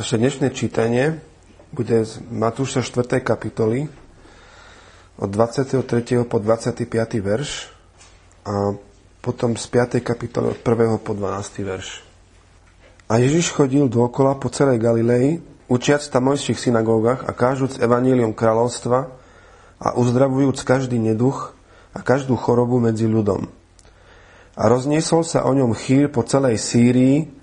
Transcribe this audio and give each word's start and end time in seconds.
Naše 0.00 0.16
dnešné 0.16 0.56
čítanie 0.56 1.20
bude 1.76 2.08
z 2.08 2.24
Matúša 2.32 2.80
4. 2.80 3.20
kapitoly 3.20 3.84
od 5.20 5.28
23. 5.28 5.84
po 6.24 6.40
25. 6.40 6.88
verš 7.20 7.68
a 8.48 8.80
potom 9.20 9.60
z 9.60 9.64
5. 9.68 10.00
kapitoly 10.00 10.56
od 10.56 10.60
1. 10.64 10.96
po 11.04 11.12
12. 11.12 11.68
verš. 11.68 12.00
A 13.12 13.20
Ježiš 13.20 13.52
chodil 13.52 13.92
dôkola 13.92 14.40
po 14.40 14.48
celej 14.48 14.80
Galilei, 14.80 15.44
učiac 15.68 16.00
tam 16.08 16.32
mojších 16.32 16.56
synagógach 16.56 17.28
a 17.28 17.36
kážuc 17.36 17.76
evanílium 17.76 18.32
kráľovstva 18.32 19.12
a 19.84 19.88
uzdravujúc 20.00 20.64
každý 20.64 20.96
neduch 20.96 21.52
a 21.92 22.00
každú 22.00 22.40
chorobu 22.40 22.80
medzi 22.80 23.04
ľudom. 23.04 23.52
A 24.56 24.64
rozniesol 24.64 25.28
sa 25.28 25.44
o 25.44 25.52
ňom 25.52 25.76
chýr 25.76 26.08
po 26.08 26.24
celej 26.24 26.56
Sýrii 26.56 27.39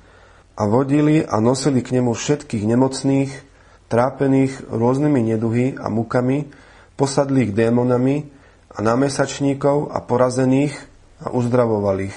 a 0.58 0.66
vodili 0.66 1.22
a 1.22 1.38
nosili 1.38 1.86
k 1.86 2.02
nemu 2.02 2.18
všetkých 2.18 2.66
nemocných, 2.66 3.32
trápených 3.88 4.66
rôznymi 4.74 5.22
neduhy 5.22 5.78
a 5.78 5.88
mukami, 5.94 6.50
posadlých 6.98 7.54
démonami 7.54 8.26
a 8.74 8.82
námesačníkov 8.82 9.94
a 9.94 10.02
porazených 10.02 10.74
a 11.22 11.30
uzdravovali. 11.30 12.10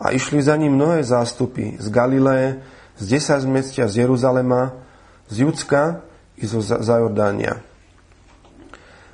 A 0.00 0.14
išli 0.14 0.38
za 0.40 0.54
ním 0.54 0.78
mnohé 0.78 1.02
zástupy 1.02 1.76
z 1.76 1.86
Galileje, 1.90 2.62
z 2.96 3.04
desať 3.18 3.42
mestia 3.50 3.90
z 3.90 4.06
Jeruzalema, 4.06 4.78
z 5.26 5.44
Judska 5.44 6.06
i 6.38 6.46
zo 6.46 6.62
Zajordánia. 6.62 7.60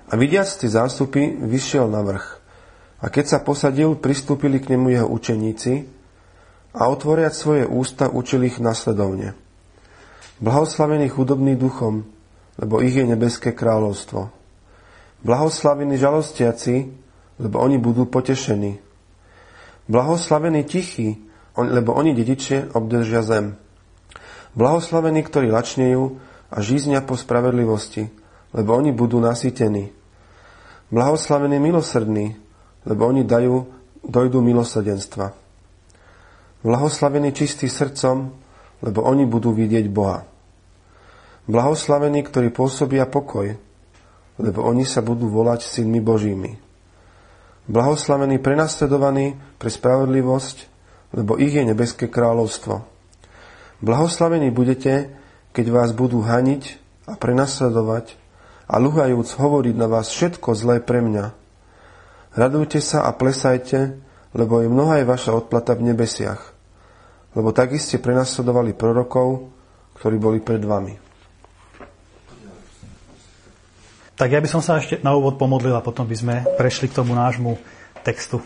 A 0.07 0.15
vidiac 0.15 0.47
tie 0.47 0.71
zástupy, 0.71 1.35
vyšiel 1.35 1.91
na 1.91 2.05
vrch. 2.05 2.39
A 3.03 3.11
keď 3.11 3.25
sa 3.27 3.39
posadil, 3.43 3.99
pristúpili 3.99 4.63
k 4.63 4.77
nemu 4.77 4.95
jeho 4.95 5.09
učeníci 5.11 5.96
a 6.77 6.93
otvoriac 6.93 7.33
svoje 7.33 7.65
ústa 7.65 8.13
učili 8.13 8.53
ich 8.53 8.61
nasledovne. 8.61 9.33
Blahoslavení 10.45 11.09
chudobný 11.09 11.57
duchom, 11.57 12.05
lebo 12.61 12.85
ich 12.85 12.93
je 12.93 13.09
nebeské 13.09 13.57
kráľovstvo. 13.57 14.29
Blahoslavení 15.25 15.97
žalostiaci, 15.97 16.93
lebo 17.41 17.57
oni 17.65 17.81
budú 17.81 18.05
potešení. 18.05 18.77
Blahoslavení 19.89 20.69
tichí, 20.69 21.17
lebo 21.57 21.97
oni 21.97 22.13
dedičie 22.13 22.69
obdržia 22.77 23.25
zem. 23.25 23.57
Blahoslavení, 24.53 25.25
ktorí 25.25 25.49
lačnejú 25.49 26.21
a 26.53 26.57
žíznia 26.61 27.01
po 27.01 27.17
spravedlivosti, 27.17 28.13
lebo 28.53 28.77
oni 28.77 28.93
budú 28.93 29.17
nasýtení. 29.25 29.93
Blahoslavení 30.93 31.57
milosrdní, 31.57 32.37
lebo 32.85 33.09
oni 33.09 33.25
dajú, 33.25 33.73
dojdu 34.05 34.45
milosrdenstva. 34.45 35.46
Blahoslavení 36.67 37.31
čistí 37.31 37.71
srdcom, 37.71 38.35
lebo 38.83 39.07
oni 39.07 39.23
budú 39.23 39.55
vidieť 39.55 39.87
Boha. 39.87 40.27
Blahoslavení, 41.47 42.27
ktorí 42.27 42.51
pôsobia 42.51 43.07
pokoj, 43.07 43.55
lebo 44.43 44.67
oni 44.67 44.83
sa 44.83 44.99
budú 44.99 45.31
volať 45.31 45.63
synmi 45.63 46.03
Božími. 46.03 46.59
Blahoslavení 47.71 48.43
prenasledovaní 48.43 49.39
pre 49.63 49.71
spravodlivosť, 49.71 50.57
lebo 51.15 51.39
ich 51.39 51.55
je 51.55 51.63
nebeské 51.63 52.11
kráľovstvo. 52.11 52.83
Blahoslavení 53.79 54.51
budete, 54.51 55.15
keď 55.55 55.71
vás 55.71 55.95
budú 55.95 56.19
haniť 56.27 56.83
a 57.07 57.15
prenasledovať 57.15 58.19
a 58.67 58.83
luhajúc 58.83 59.39
hovoriť 59.39 59.75
na 59.79 59.87
vás 59.87 60.11
všetko 60.11 60.59
zlé 60.59 60.83
pre 60.83 60.99
mňa. 60.99 61.31
Radujte 62.35 62.83
sa 62.83 63.07
a 63.07 63.15
plesajte, 63.15 64.03
lebo 64.35 64.59
je 64.59 64.67
mnohá 64.67 64.99
je 64.99 65.07
vaša 65.07 65.31
odplata 65.31 65.79
v 65.79 65.95
nebesiach 65.95 66.56
lebo 67.37 67.53
tak 67.53 67.77
ste 67.77 68.01
prenasledovali 68.01 68.73
prorokov, 68.73 69.53
ktorí 70.01 70.17
boli 70.17 70.41
pred 70.41 70.65
vami. 70.65 70.97
Tak 74.17 74.33
ja 74.33 74.41
by 74.41 74.49
som 74.49 74.65
sa 74.65 74.81
ešte 74.81 75.05
na 75.05 75.13
úvod 75.13 75.37
pomodlil 75.37 75.77
a 75.77 75.85
potom 75.85 76.09
by 76.09 76.17
sme 76.17 76.35
prešli 76.57 76.89
k 76.89 76.97
tomu 76.97 77.13
nášmu 77.13 77.61
textu. 78.01 78.41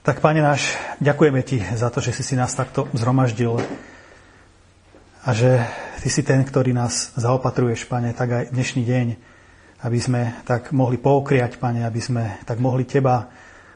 Tak, 0.00 0.24
Pane 0.24 0.40
náš, 0.40 0.72
ďakujeme 1.04 1.44
Ti 1.44 1.76
za 1.76 1.92
to, 1.92 2.00
že 2.00 2.16
si 2.16 2.24
si 2.24 2.32
nás 2.32 2.56
takto 2.56 2.88
zhromaždil 2.96 3.60
a 5.20 5.30
že 5.36 5.60
Ty 6.00 6.08
si 6.08 6.24
ten, 6.24 6.40
ktorý 6.40 6.72
nás 6.72 7.12
zaopatruješ, 7.20 7.84
Pane, 7.84 8.16
tak 8.16 8.28
aj 8.32 8.44
dnešný 8.48 8.88
deň, 8.88 9.06
aby 9.84 9.98
sme 10.00 10.32
tak 10.48 10.72
mohli 10.72 10.96
poukriať, 10.96 11.60
Pane, 11.60 11.84
aby 11.84 12.00
sme 12.00 12.40
tak 12.48 12.56
mohli 12.64 12.88
Teba 12.88 13.28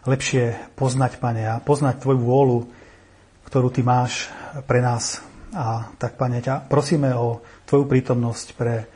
lepšie 0.08 0.72
poznať, 0.72 1.20
Pane, 1.20 1.44
a 1.44 1.60
poznať 1.60 2.00
Tvoju 2.00 2.20
vôľu, 2.24 2.58
ktorú 3.52 3.68
Ty 3.68 3.84
máš 3.84 4.32
pre 4.64 4.80
nás. 4.80 5.20
A 5.52 5.92
tak, 6.00 6.16
Pane, 6.16 6.40
ťa 6.40 6.64
prosíme 6.72 7.12
o 7.12 7.44
Tvoju 7.68 7.84
prítomnosť 7.84 8.46
pre, 8.56 8.88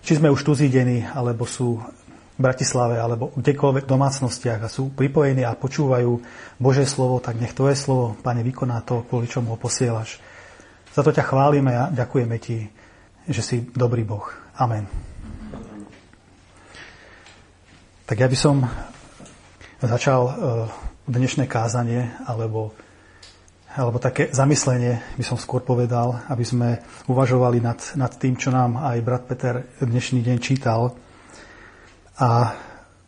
či 0.00 0.16
sme 0.16 0.32
už 0.32 0.40
tu 0.40 0.56
zídení, 0.56 1.04
alebo 1.04 1.44
sú 1.44 1.84
v 1.84 2.40
Bratislave, 2.40 2.96
alebo 2.96 3.36
kdekoľvek 3.36 3.84
domácnostiach 3.84 4.64
a 4.64 4.72
sú 4.72 4.88
pripojení 4.88 5.44
a 5.44 5.52
počúvajú 5.52 6.16
Božie 6.56 6.88
slovo, 6.88 7.20
tak 7.20 7.36
nech 7.36 7.52
Tvoje 7.52 7.76
slovo, 7.76 8.16
Pane, 8.24 8.40
vykoná 8.40 8.80
to, 8.88 9.04
kvôli 9.04 9.28
čomu 9.28 9.52
ho 9.52 9.60
posielaš. 9.60 10.16
Za 10.96 11.04
to 11.04 11.12
ťa 11.12 11.28
chválime 11.28 11.76
a 11.76 11.92
ďakujeme 11.92 12.40
Ti, 12.40 12.64
že 13.28 13.42
si 13.44 13.68
dobrý 13.68 14.00
Boh. 14.00 14.24
Amen. 14.56 14.88
Tak 18.08 18.16
ja 18.16 18.32
by 18.32 18.38
som 18.40 18.64
začal 19.84 20.20
eh, 20.24 20.32
dnešné 21.04 21.44
kázanie, 21.44 22.16
alebo 22.24 22.72
alebo 23.74 23.98
také 23.98 24.30
zamyslenie 24.30 25.02
by 25.18 25.24
som 25.26 25.34
skôr 25.34 25.66
povedal, 25.66 26.22
aby 26.30 26.46
sme 26.46 26.78
uvažovali 27.10 27.58
nad, 27.58 27.82
nad 27.98 28.12
tým, 28.14 28.38
čo 28.38 28.54
nám 28.54 28.78
aj 28.78 28.98
brat 29.02 29.26
Peter 29.26 29.66
dnešný 29.82 30.22
deň 30.22 30.36
čítal. 30.38 30.94
A 32.22 32.54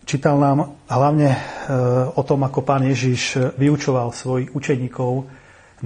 čítal 0.03 0.43
nám 0.43 0.75
hlavne 0.91 1.31
e, 1.31 1.39
o 2.11 2.23
tom, 2.27 2.43
ako 2.43 2.67
pán 2.67 2.83
Ježiš 2.83 3.55
vyučoval 3.55 4.11
svojich 4.11 4.51
učeníkov 4.59 5.31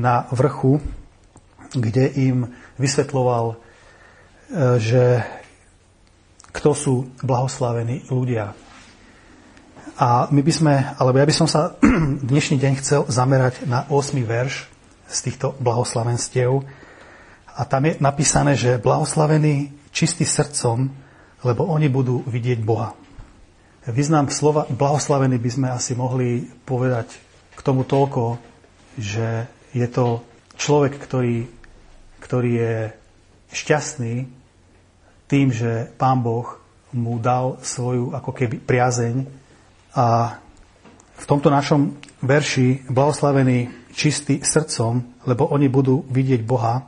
na 0.01 0.25
vrchu, 0.33 0.81
kde 1.77 2.09
im 2.17 2.49
vysvetloval, 2.81 3.53
e, 3.53 3.57
že 4.81 5.21
kto 6.57 6.71
sú 6.73 6.95
blahoslavení 7.21 8.09
ľudia. 8.09 8.57
A 10.01 10.33
my 10.33 10.41
by 10.41 10.53
sme, 10.53 10.75
alebo 10.97 11.21
ja 11.21 11.29
by 11.29 11.35
som 11.37 11.45
sa 11.45 11.77
dnešný 12.33 12.57
deň 12.57 12.73
chcel 12.81 13.01
zamerať 13.09 13.69
na 13.69 13.85
8. 13.89 14.17
verš 14.25 14.65
z 15.05 15.19
týchto 15.29 15.53
blahoslavenstiev. 15.61 16.65
A 17.53 17.63
tam 17.69 17.85
je 17.85 18.01
napísané, 18.01 18.57
že 18.57 18.81
blahoslavení 18.81 19.75
čistý 19.93 20.25
srdcom, 20.25 20.89
lebo 21.45 21.69
oni 21.69 21.93
budú 21.93 22.25
vidieť 22.25 22.59
Boha. 22.65 22.97
Význam 23.85 24.29
slova 24.29 24.69
blahoslavený 24.69 25.37
by 25.41 25.51
sme 25.51 25.69
asi 25.69 25.93
mohli 25.97 26.49
povedať 26.65 27.17
k 27.57 27.61
tomu 27.61 27.85
toľko, 27.85 28.41
že 28.97 29.49
je 29.73 29.87
to 29.89 30.25
človek, 30.57 31.01
ktorý, 31.01 31.49
ktorý 32.21 32.51
je 32.57 32.75
šťastný 33.53 34.29
tým, 35.27 35.49
že 35.49 35.89
Pán 35.97 36.21
Boh 36.21 36.61
mu 36.93 37.23
dal 37.23 37.59
svoju 37.63 38.13
ako 38.13 38.31
keby 38.35 38.57
priazeň 38.63 39.40
a 39.95 40.39
v 41.21 41.25
tomto 41.27 41.51
našom 41.53 41.99
verši 42.23 42.89
blahoslavený 42.89 43.91
čistý 43.93 44.41
srdcom, 44.41 45.27
lebo 45.27 45.51
oni 45.51 45.69
budú 45.69 46.07
vidieť 46.09 46.41
Boha, 46.47 46.87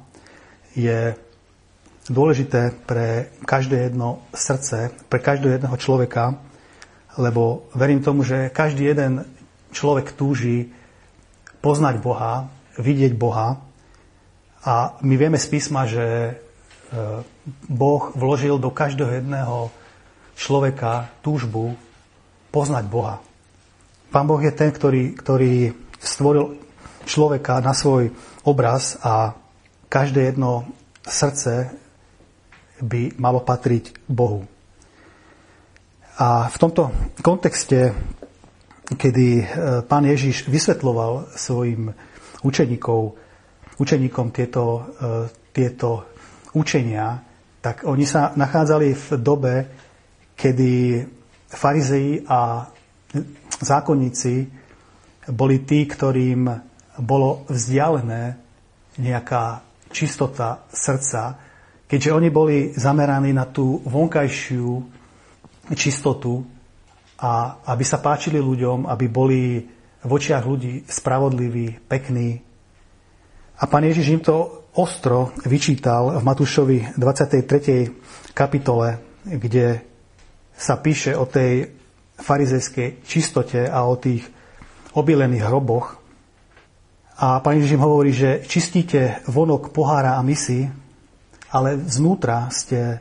je 0.73 1.13
dôležité 2.09 2.73
pre 2.87 3.31
každé 3.45 3.91
jedno 3.91 4.25
srdce, 4.33 4.91
pre 5.11 5.21
každého 5.21 5.61
jedného 5.61 5.77
človeka, 5.77 6.41
lebo 7.21 7.69
verím 7.77 8.01
tomu, 8.01 8.25
že 8.25 8.49
každý 8.49 8.89
jeden 8.89 9.29
človek 9.73 10.17
túži 10.17 10.73
poznať 11.61 12.01
Boha, 12.01 12.49
vidieť 12.81 13.13
Boha. 13.15 13.61
A 14.65 14.97
my 15.05 15.15
vieme 15.19 15.37
z 15.37 15.47
písma, 15.53 15.85
že 15.85 16.03
e, 16.03 16.33
Boh 17.69 18.15
vložil 18.17 18.57
do 18.57 18.73
každého 18.73 19.21
jedného 19.21 19.69
človeka 20.39 21.13
túžbu 21.21 21.77
poznať 22.53 22.85
Boha. 22.87 23.25
Pán 24.13 24.29
Boh 24.29 24.39
je 24.39 24.53
ten, 24.53 24.69
ktorý, 24.69 25.17
ktorý 25.17 25.73
stvoril 25.97 26.61
človeka 27.09 27.65
na 27.65 27.73
svoj 27.73 28.13
obraz 28.45 29.01
a 29.01 29.33
každé 29.89 30.33
jedno 30.33 30.69
srdce 31.03 31.73
by 32.85 33.17
malo 33.17 33.41
patriť 33.41 34.05
Bohu. 34.05 34.45
A 36.21 36.53
v 36.53 36.57
tomto 36.61 36.93
kontexte, 37.25 37.97
kedy 38.85 39.27
e, 39.41 39.45
pán 39.89 40.05
Ježiš 40.05 40.45
vysvetloval 40.45 41.33
svojim 41.33 41.89
učeníkov, 42.45 43.17
učeníkom 43.81 44.29
tieto, 44.29 44.93
e, 45.01 45.33
tieto 45.57 46.05
učenia, 46.53 47.17
tak 47.65 47.89
oni 47.89 48.05
sa 48.05 48.37
nachádzali 48.37 48.93
v 48.93 49.07
dobe, 49.23 49.55
kedy 50.37 51.01
farizei 51.53 52.25
a 52.25 52.67
zákonníci 53.61 54.49
boli 55.31 55.63
tí, 55.63 55.87
ktorým 55.87 56.49
bolo 56.99 57.47
vzdialené 57.49 58.37
nejaká 58.99 59.63
čistota 59.93 60.65
srdca, 60.73 61.39
keďže 61.87 62.11
oni 62.13 62.29
boli 62.33 62.57
zameraní 62.73 63.37
na 63.37 63.45
tú 63.45 63.85
vonkajšiu 63.85 64.69
čistotu 65.77 66.43
a 67.23 67.63
aby 67.71 67.85
sa 67.87 68.03
páčili 68.03 68.41
ľuďom, 68.43 68.89
aby 68.89 69.07
boli 69.07 69.63
v 70.03 70.11
očiach 70.11 70.43
ľudí 70.43 70.83
spravodliví, 70.91 71.87
pekní. 71.87 72.43
A 73.63 73.71
pán 73.71 73.87
Ježiš 73.87 74.19
im 74.19 74.23
to 74.25 74.67
ostro 74.75 75.31
vyčítal 75.47 76.19
v 76.19 76.23
Matúšovi 76.25 76.99
23. 76.99 78.35
kapitole, 78.35 78.99
kde 79.23 79.92
sa 80.57 80.79
píše 80.79 81.17
o 81.17 81.27
tej 81.27 81.73
farizejskej 82.19 83.03
čistote 83.03 83.67
a 83.67 83.85
o 83.89 83.99
tých 83.99 84.25
obilených 84.95 85.47
hroboch. 85.49 85.99
A 87.23 87.39
pán 87.41 87.59
Ježiš 87.61 87.77
im 87.77 87.87
hovorí, 87.87 88.11
že 88.15 88.43
čistíte 88.47 89.23
vonok 89.31 89.71
pohára 89.71 90.19
a 90.19 90.27
misy, 90.27 90.69
ale 91.53 91.77
znútra 91.85 92.49
ste 92.49 92.99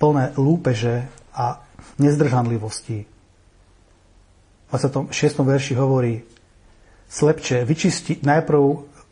plné 0.00 0.34
lúpeže 0.34 1.06
a 1.36 1.62
nezdržanlivosti. 2.00 3.06
V 4.66 4.68
26. 4.72 5.12
verši 5.44 5.74
hovorí, 5.76 6.24
slepče, 7.12 7.68
vyčisti 7.68 8.24
najprv 8.24 8.60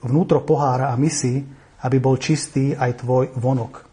vnútro 0.09 0.41
pohára 0.41 0.89
a 0.89 0.97
misy, 0.97 1.45
aby 1.85 1.97
bol 2.01 2.17
čistý 2.17 2.73
aj 2.73 3.05
tvoj 3.05 3.29
vonok. 3.37 3.85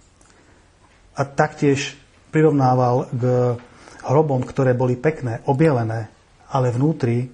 A 1.19 1.22
taktiež 1.28 2.00
prirovnával 2.31 3.12
k 3.12 3.24
hrobom, 4.07 4.42
ktoré 4.44 4.71
boli 4.74 4.95
pekné, 4.95 5.44
obielené, 5.45 6.07
ale 6.50 6.71
vnútri 6.71 7.27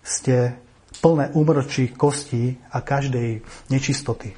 ste 0.00 0.54
plné 1.02 1.34
úmrčí 1.34 1.94
kostí 1.94 2.58
a 2.70 2.82
každej 2.82 3.42
nečistoty. 3.70 4.34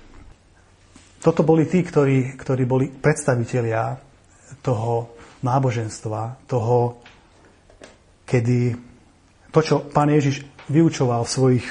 Toto 1.22 1.46
boli 1.46 1.70
tí, 1.70 1.86
ktorí, 1.86 2.34
ktorí 2.34 2.66
boli 2.66 2.90
predstavitelia 2.90 3.94
toho 4.60 5.14
náboženstva, 5.42 6.48
toho, 6.50 6.98
kedy 8.26 8.74
to, 9.52 9.60
čo 9.62 9.76
pán 9.86 10.10
Ježiš 10.10 10.42
vyučoval 10.66 11.22
svojich 11.26 11.66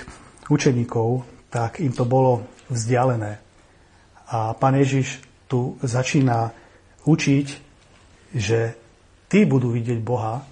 učeníkov, 0.47 1.25
tak 1.51 1.83
im 1.83 1.91
to 1.91 2.07
bolo 2.07 2.47
vzdialené. 2.71 3.39
A 4.31 4.55
pán 4.55 4.79
Ježiš 4.79 5.19
tu 5.51 5.75
začína 5.83 6.55
učiť, 7.03 7.47
že 8.31 8.80
tí 9.31 9.47
budú 9.47 9.71
vidieť 9.71 10.03
Boha, 10.03 10.43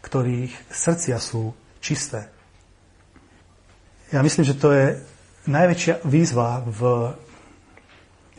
ktorých 0.00 0.72
srdcia 0.72 1.20
sú 1.20 1.52
čisté. 1.84 2.32
Ja 4.08 4.24
myslím, 4.24 4.48
že 4.48 4.56
to 4.56 4.72
je 4.72 4.96
najväčšia 5.52 6.00
výzva 6.08 6.64
v, 6.64 6.80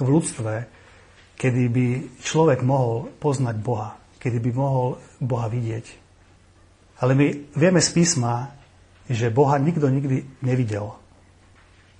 v 0.01 0.07
ľudstve, 0.09 0.53
kedy 1.37 1.63
by 1.69 1.87
človek 2.25 2.65
mohol 2.65 3.13
poznať 3.21 3.55
Boha, 3.61 3.93
kedy 4.17 4.41
by 4.41 4.51
mohol 4.57 4.97
Boha 5.21 5.45
vidieť. 5.45 5.85
Ale 7.05 7.13
my 7.13 7.53
vieme 7.53 7.81
z 7.81 7.89
písma, 7.93 8.49
že 9.05 9.29
Boha 9.29 9.61
nikto 9.61 9.85
nikdy 9.91 10.25
nevidel. 10.41 10.97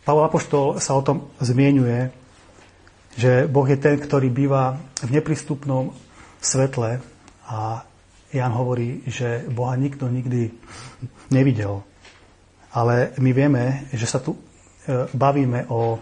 Pavol 0.02 0.26
Apoštol 0.26 0.82
sa 0.82 0.98
o 0.98 1.06
tom 1.06 1.30
zmienuje, 1.38 2.10
že 3.14 3.46
Boh 3.46 3.68
je 3.70 3.78
ten, 3.78 4.02
ktorý 4.02 4.34
býva 4.34 4.82
v 5.06 5.10
neprístupnom 5.14 5.94
svetle 6.42 7.13
a 7.48 7.84
Jan 8.34 8.54
hovorí, 8.54 9.06
že 9.06 9.46
Boha 9.50 9.78
nikto 9.78 10.10
nikdy 10.10 10.50
nevidel. 11.30 11.86
Ale 12.74 13.14
my 13.22 13.32
vieme, 13.34 13.86
že 13.94 14.10
sa 14.10 14.18
tu 14.18 14.34
e, 14.34 14.40
bavíme 15.14 15.70
o... 15.70 16.02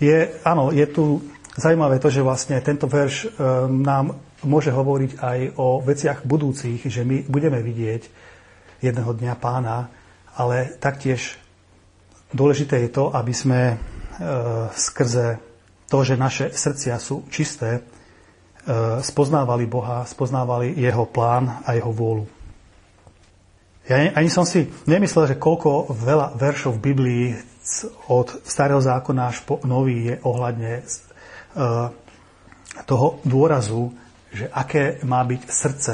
Je, 0.00 0.40
áno, 0.44 0.72
je 0.72 0.86
tu 0.88 1.20
zaujímavé 1.56 2.00
to, 2.00 2.08
že 2.08 2.24
vlastne 2.24 2.56
tento 2.64 2.88
verš 2.88 3.14
e, 3.24 3.28
nám 3.68 4.16
môže 4.44 4.72
hovoriť 4.72 5.12
aj 5.20 5.38
o 5.60 5.84
veciach 5.84 6.24
budúcich, 6.24 6.80
že 6.88 7.04
my 7.04 7.28
budeme 7.28 7.60
vidieť 7.60 8.02
jedného 8.80 9.12
dňa 9.12 9.34
pána, 9.36 9.92
ale 10.32 10.76
taktiež 10.80 11.36
dôležité 12.32 12.88
je 12.88 12.90
to, 12.92 13.12
aby 13.12 13.32
sme 13.36 13.60
E, 14.16 14.28
skrze 14.72 15.36
to, 15.92 15.98
že 16.00 16.16
naše 16.16 16.48
srdcia 16.48 16.96
sú 16.96 17.28
čisté, 17.28 17.84
spoznávali 19.02 19.64
Boha, 19.70 20.02
spoznávali 20.02 20.74
Jeho 20.74 21.06
plán 21.06 21.62
a 21.62 21.78
Jeho 21.78 21.94
vôľu. 21.94 22.26
Ja 23.86 24.02
ani 24.18 24.26
som 24.26 24.42
si 24.42 24.66
nemyslel, 24.90 25.30
že 25.30 25.38
koľko 25.38 25.94
veľa 25.94 26.34
veršov 26.34 26.74
v 26.74 26.84
Biblii 26.90 27.24
od 28.10 28.42
starého 28.42 28.82
zákona 28.82 29.30
až 29.30 29.46
po 29.46 29.62
nový 29.62 30.10
je 30.10 30.14
ohľadne 30.26 30.72
e, 30.78 30.84
toho 32.82 33.22
dôrazu, 33.22 33.94
že 34.34 34.50
aké 34.50 34.98
má 35.06 35.22
byť 35.22 35.42
srdce. 35.46 35.92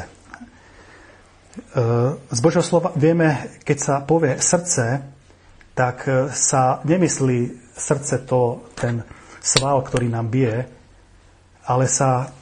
Z 2.32 2.38
Božieho 2.40 2.64
slova 2.64 2.96
vieme, 2.96 3.60
keď 3.60 3.78
sa 3.78 3.94
povie 4.00 4.40
srdce, 4.40 5.04
tak 5.76 6.04
sa 6.32 6.80
nemyslí 6.84 7.72
srdce 7.76 8.25
to, 8.25 8.72
ten 8.72 9.04
sval, 9.40 9.84
ktorý 9.84 10.08
nám 10.08 10.32
bije, 10.32 10.64
ale 11.68 11.84
sa 11.88 12.32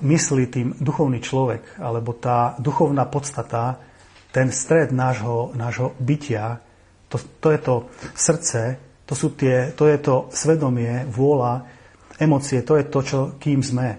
myslí 0.00 0.44
tým 0.46 0.68
duchovný 0.78 1.18
človek, 1.18 1.82
alebo 1.82 2.14
tá 2.14 2.54
duchovná 2.62 3.06
podstata, 3.10 3.82
ten 4.30 4.54
stred 4.54 4.94
nášho, 4.94 5.50
nášho 5.58 5.98
bytia, 5.98 6.62
to, 7.08 7.16
to 7.40 7.48
je 7.50 7.58
to 7.58 7.74
srdce, 8.14 8.60
to, 9.08 9.14
sú 9.16 9.32
tie, 9.34 9.72
to 9.72 9.88
je 9.88 9.98
to 9.98 10.28
svedomie, 10.30 11.08
vôľa, 11.08 11.64
emócie, 12.20 12.60
to 12.60 12.76
je 12.76 12.84
to, 12.86 13.00
čo, 13.02 13.18
kým 13.40 13.64
sme. 13.64 13.98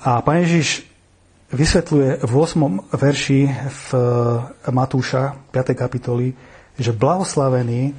A 0.00 0.24
pán 0.24 0.40
Ježiš 0.40 0.88
vysvetľuje 1.52 2.24
v 2.24 2.32
8. 2.32 2.96
verši 2.96 3.40
v 3.68 3.86
Matúša 4.72 5.36
5. 5.52 5.76
kapitoli, 5.76 6.32
že 6.80 6.96
blahoslavený 6.96 7.92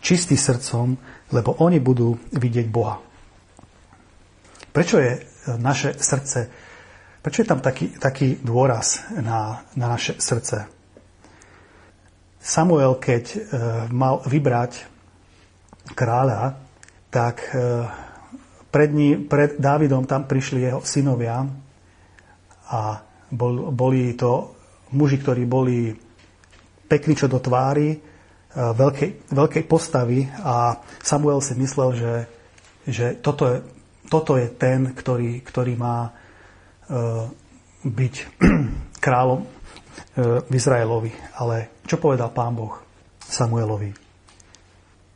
čistý 0.00 0.40
srdcom, 0.40 0.96
lebo 1.28 1.60
oni 1.60 1.76
budú 1.84 2.16
vidieť 2.32 2.66
Boha. 2.72 3.04
Prečo 4.74 4.98
je 4.98 5.22
naše 5.62 5.94
srdce, 5.94 6.50
prečo 7.22 7.46
je 7.46 7.48
tam 7.48 7.62
taký, 7.62 7.94
taký 7.94 8.42
dôraz 8.42 9.06
na, 9.14 9.62
na 9.78 9.86
naše 9.94 10.18
srdce? 10.18 10.66
Samuel, 12.42 12.98
keď 12.98 13.24
e, 13.30 13.38
mal 13.94 14.18
vybrať 14.26 14.82
kráľa, 15.94 16.58
tak 17.06 17.54
e, 17.54 17.86
pred, 18.74 18.90
ní, 18.90 19.14
pred 19.30 19.62
Dávidom 19.62 20.10
tam 20.10 20.26
prišli 20.26 20.66
jeho 20.66 20.82
synovia 20.82 21.46
a 22.66 22.98
bol, 23.30 23.70
boli 23.70 24.18
to 24.18 24.58
muži, 24.90 25.22
ktorí 25.22 25.46
boli 25.46 25.94
pekní 26.90 27.14
čo 27.14 27.30
do 27.30 27.38
tvári, 27.38 27.94
veľkej, 28.54 29.34
veľkej 29.34 29.64
postavy 29.66 30.26
a 30.30 30.78
Samuel 31.02 31.42
si 31.42 31.58
myslel, 31.58 31.90
že, 31.94 32.14
že 32.86 33.06
toto, 33.18 33.50
je, 33.50 33.56
toto 34.08 34.36
je 34.36 34.48
ten, 34.52 34.92
ktorý, 34.92 35.40
ktorý 35.40 35.74
má 35.76 36.10
uh, 36.10 37.26
byť 37.84 38.14
kráľom 39.04 39.40
uh, 39.44 39.48
v 40.44 40.52
Izraelovi. 40.52 41.12
Ale 41.40 41.84
čo 41.84 41.96
povedal 42.00 42.32
pán 42.32 42.56
Boh 42.56 42.74
Samuelovi? 43.24 43.92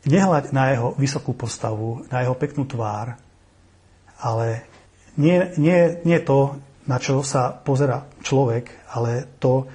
Nehľaď 0.09 0.55
na 0.57 0.65
jeho 0.73 0.89
vysokú 0.97 1.37
postavu, 1.37 2.07
na 2.09 2.25
jeho 2.25 2.33
peknú 2.33 2.65
tvár, 2.65 3.19
ale 4.19 4.65
nie, 5.19 5.53
nie, 5.59 6.01
nie 6.07 6.19
to, 6.23 6.57
na 6.89 6.97
čo 6.97 7.21
sa 7.21 7.53
pozera 7.53 8.09
človek, 8.25 8.89
ale 8.95 9.29
to, 9.37 9.69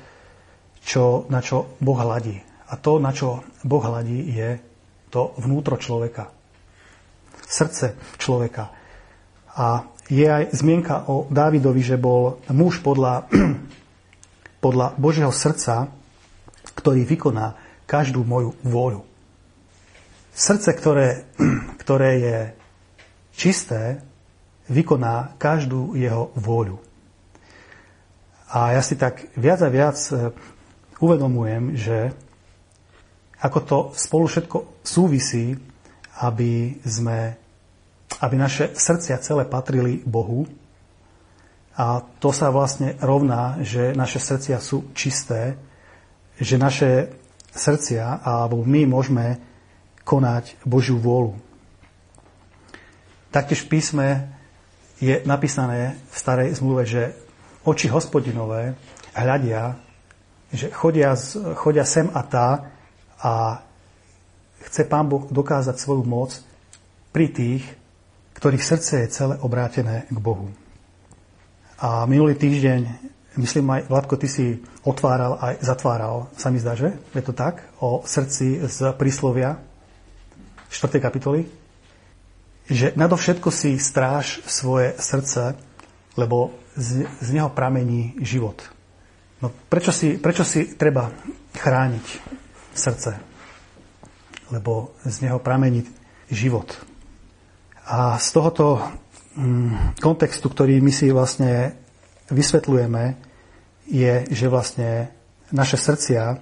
čo, 0.81 1.29
na 1.29 1.43
čo 1.43 1.77
Boh 1.77 1.99
hladí. 1.99 2.41
A 2.71 2.79
to, 2.79 2.97
na 2.97 3.13
čo 3.13 3.45
Boh 3.61 3.83
hľadí, 3.85 4.33
je 4.33 4.57
to 5.13 5.37
vnútro 5.37 5.77
človeka. 5.77 6.33
Srdce 7.45 8.17
človeka. 8.17 8.82
A 9.53 9.85
je 10.09 10.25
aj 10.25 10.51
zmienka 10.51 11.07
o 11.07 11.29
Dávidovi, 11.29 11.81
že 11.85 11.95
bol 11.95 12.41
muž 12.51 12.81
podľa, 12.83 13.29
podľa 14.65 14.97
Božieho 14.99 15.31
srdca, 15.31 15.87
ktorý 16.73 17.05
vykoná 17.05 17.55
každú 17.85 18.25
moju 18.25 18.57
vôľu. 18.65 19.05
Srdce, 20.33 20.69
ktoré, 20.73 21.07
ktoré 21.83 22.11
je 22.19 22.37
čisté, 23.37 24.01
vykoná 24.69 25.35
každú 25.37 25.93
jeho 25.93 26.31
vôľu. 26.33 26.79
A 28.53 28.77
ja 28.77 28.81
si 28.85 28.93
tak 28.93 29.33
viac 29.33 29.59
a 29.65 29.69
viac 29.69 29.97
eh, 30.13 30.29
uvedomujem, 31.01 31.73
že 31.73 32.13
ako 33.43 33.59
to 33.67 33.77
spolu 33.97 34.25
všetko 34.29 34.57
súvisí, 34.85 35.57
aby, 36.23 36.79
sme, 36.87 37.35
aby 38.21 38.35
naše 38.37 38.71
srdcia 38.71 39.19
celé 39.19 39.43
patrili 39.43 39.99
Bohu. 40.05 40.47
A 41.73 42.05
to 42.21 42.29
sa 42.29 42.53
vlastne 42.53 42.95
rovná, 43.01 43.57
že 43.65 43.97
naše 43.97 44.21
srdcia 44.21 44.61
sú 44.61 44.93
čisté, 44.93 45.57
že 46.37 46.61
naše 46.61 47.09
srdcia, 47.53 48.21
alebo 48.21 48.61
my 48.61 48.85
môžeme 48.85 49.41
konať 50.05 50.57
Božiu 50.65 51.01
vôľu. 51.01 51.37
Taktiež 53.33 53.65
v 53.65 53.71
písme 53.73 54.07
je 55.01 55.25
napísané 55.25 55.97
v 56.13 56.15
starej 56.15 56.49
zmluve, 56.61 56.85
že 56.85 57.17
oči 57.65 57.89
hospodinové 57.89 58.77
hľadia, 59.17 59.77
že 60.53 60.69
chodia, 60.69 61.17
chodia 61.57 61.81
sem 61.81 62.05
a 62.13 62.21
tá 62.21 62.47
a 63.17 63.63
chce 64.69 64.85
Pán 64.85 65.09
Boh 65.09 65.25
dokázať 65.25 65.75
svoju 65.81 66.05
moc 66.05 66.37
pri 67.09 67.31
tých, 67.33 67.63
ktorých 68.43 68.59
srdce 68.59 69.07
je 69.07 69.15
celé 69.15 69.39
obrátené 69.39 70.03
k 70.11 70.19
Bohu. 70.19 70.51
A 71.79 72.03
minulý 72.03 72.35
týždeň, 72.35 72.91
myslím 73.39 73.71
aj, 73.71 73.87
Vladko, 73.87 74.19
ty 74.19 74.27
si 74.27 74.59
otváral 74.83 75.39
aj 75.39 75.63
zatváral, 75.63 76.27
sa 76.35 76.51
mi 76.51 76.59
zdá, 76.59 76.75
že? 76.75 76.91
Je 77.15 77.23
to 77.23 77.31
tak? 77.31 77.63
O 77.79 78.03
srdci 78.03 78.59
z 78.67 78.91
príslovia 78.99 79.63
4. 80.67 80.99
kapitoly? 80.99 81.47
Že 82.67 82.99
nadovšetko 82.99 83.47
si 83.47 83.79
stráž 83.79 84.43
svoje 84.43 84.91
srdce, 84.99 85.55
lebo 86.19 86.51
z, 86.75 87.07
z 87.23 87.29
neho 87.31 87.47
pramení 87.47 88.19
život. 88.19 88.59
No 89.39 89.55
prečo 89.71 89.95
si, 89.95 90.19
prečo 90.19 90.43
si 90.43 90.75
treba 90.75 91.15
chrániť 91.55 92.05
srdce? 92.75 93.23
Lebo 94.51 94.99
z 95.07 95.31
neho 95.31 95.39
pramení 95.39 95.87
život. 96.27 96.91
A 97.83 98.15
z 98.15 98.27
tohoto 98.31 98.79
mm, 99.35 99.99
kontextu, 99.99 100.47
ktorý 100.47 100.79
my 100.79 100.91
si 100.93 101.11
vlastne 101.11 101.75
vysvetľujeme, 102.31 103.03
je, 103.91 104.13
že 104.31 104.47
vlastne 104.47 105.11
naše 105.51 105.75
srdcia 105.75 106.23
e, 106.31 106.37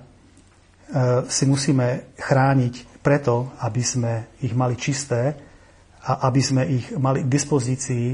si 1.25 1.43
musíme 1.50 2.13
chrániť 2.13 3.01
preto, 3.01 3.50
aby 3.65 3.81
sme 3.81 4.13
ich 4.45 4.53
mali 4.53 4.77
čisté 4.77 5.33
a 6.05 6.29
aby 6.29 6.41
sme 6.41 6.62
ich 6.69 6.93
mali 6.93 7.25
k 7.25 7.33
dispozícii 7.33 8.07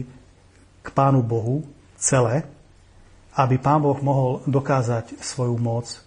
k 0.84 0.88
Pánu 0.96 1.19
Bohu 1.19 1.67
celé, 2.00 2.48
aby 3.36 3.60
Pán 3.60 3.84
Boh 3.84 4.00
mohol 4.00 4.39
dokázať 4.48 5.19
svoju 5.19 5.60
moc 5.60 6.00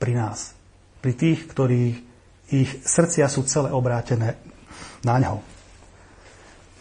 pri 0.00 0.16
nás. 0.16 0.56
Pri 1.04 1.12
tých, 1.12 1.44
ktorí 1.46 2.00
ich 2.50 2.70
srdcia 2.82 3.28
sú 3.28 3.44
celé 3.44 3.68
obrátené 3.70 4.40
na 5.04 5.20
ňo. 5.20 5.55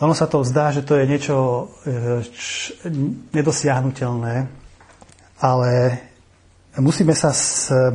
Ono 0.04 0.12
sa 0.12 0.28
to 0.28 0.44
zdá, 0.44 0.76
že 0.76 0.84
to 0.84 1.00
je 1.00 1.08
niečo 1.08 1.36
e, 1.38 1.64
nedosiahnutelné, 3.32 4.36
ale 5.40 5.72
musíme, 6.76 7.16
sa, 7.16 7.32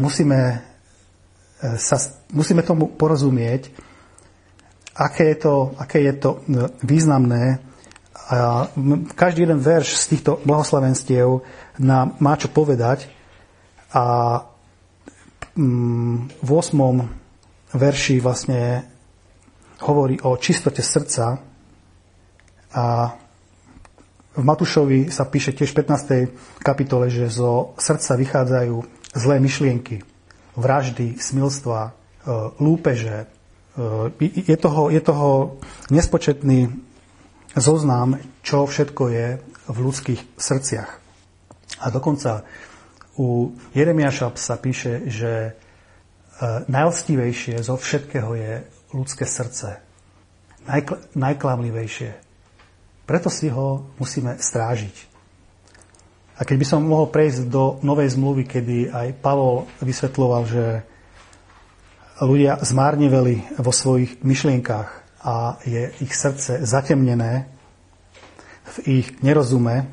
musíme, 0.00 0.64
e, 1.60 1.76
sa, 1.76 1.96
musíme 2.32 2.64
tomu 2.64 2.88
porozumieť, 2.96 3.68
aké 4.96 5.36
je 5.36 5.38
to, 5.44 5.76
aké 5.76 6.00
je 6.08 6.14
to 6.16 6.40
významné. 6.80 7.60
A 8.30 8.70
každý 9.12 9.44
jeden 9.44 9.60
verš 9.60 10.00
z 10.00 10.16
týchto 10.16 10.40
blahoslavenstiev 10.46 11.44
nám 11.82 12.16
má 12.22 12.38
čo 12.38 12.48
povedať 12.48 13.10
a 13.92 14.38
v 16.40 16.48
8. 16.48 17.74
verši 17.74 18.22
vlastne 18.22 18.86
hovorí 19.82 20.22
o 20.22 20.38
čistote 20.38 20.78
srdca, 20.78 21.49
a 22.70 23.18
v 24.30 24.42
Matúšovi 24.46 25.10
sa 25.10 25.26
píše 25.26 25.50
tiež 25.50 25.74
v 25.74 25.82
15. 25.82 26.62
kapitole, 26.62 27.10
že 27.10 27.26
zo 27.26 27.74
srdca 27.82 28.14
vychádzajú 28.14 28.76
zlé 29.10 29.36
myšlienky, 29.42 30.06
vraždy, 30.54 31.18
smilstva, 31.18 31.80
e, 31.82 31.92
lúpeže. 32.62 33.26
E, 33.26 34.22
je 34.22 34.56
toho, 34.56 34.86
je 34.86 35.02
toho 35.02 35.58
nespočetný 35.90 36.70
zoznam, 37.58 38.22
čo 38.46 38.70
všetko 38.70 39.02
je 39.10 39.26
v 39.66 39.76
ľudských 39.82 40.38
srdciach. 40.38 40.90
A 41.82 41.86
dokonca 41.90 42.46
u 43.18 43.50
Jeremiáša 43.74 44.30
sa 44.38 44.54
píše, 44.62 45.10
že 45.10 45.32
e, 45.34 45.52
najlstivejšie 46.70 47.58
zo 47.66 47.74
všetkého 47.74 48.30
je 48.38 48.52
ľudské 48.94 49.26
srdce. 49.26 49.82
najklamlivejšie 51.18 52.29
preto 53.10 53.26
si 53.26 53.50
ho 53.50 53.90
musíme 53.98 54.38
strážiť. 54.38 55.10
A 56.38 56.46
keď 56.46 56.56
by 56.62 56.66
som 56.70 56.86
mohol 56.86 57.10
prejsť 57.10 57.50
do 57.50 57.82
novej 57.82 58.14
zmluvy, 58.14 58.46
kedy 58.46 58.86
aj 58.86 59.18
Pavol 59.18 59.66
vysvetloval, 59.82 60.46
že 60.46 60.86
ľudia 62.22 62.62
zmárneveli 62.62 63.58
vo 63.58 63.74
svojich 63.74 64.22
myšlienkách 64.22 64.88
a 65.26 65.58
je 65.66 65.90
ich 65.98 66.14
srdce 66.14 66.62
zatemnené 66.62 67.50
v 68.78 69.02
ich 69.02 69.18
nerozume, 69.26 69.90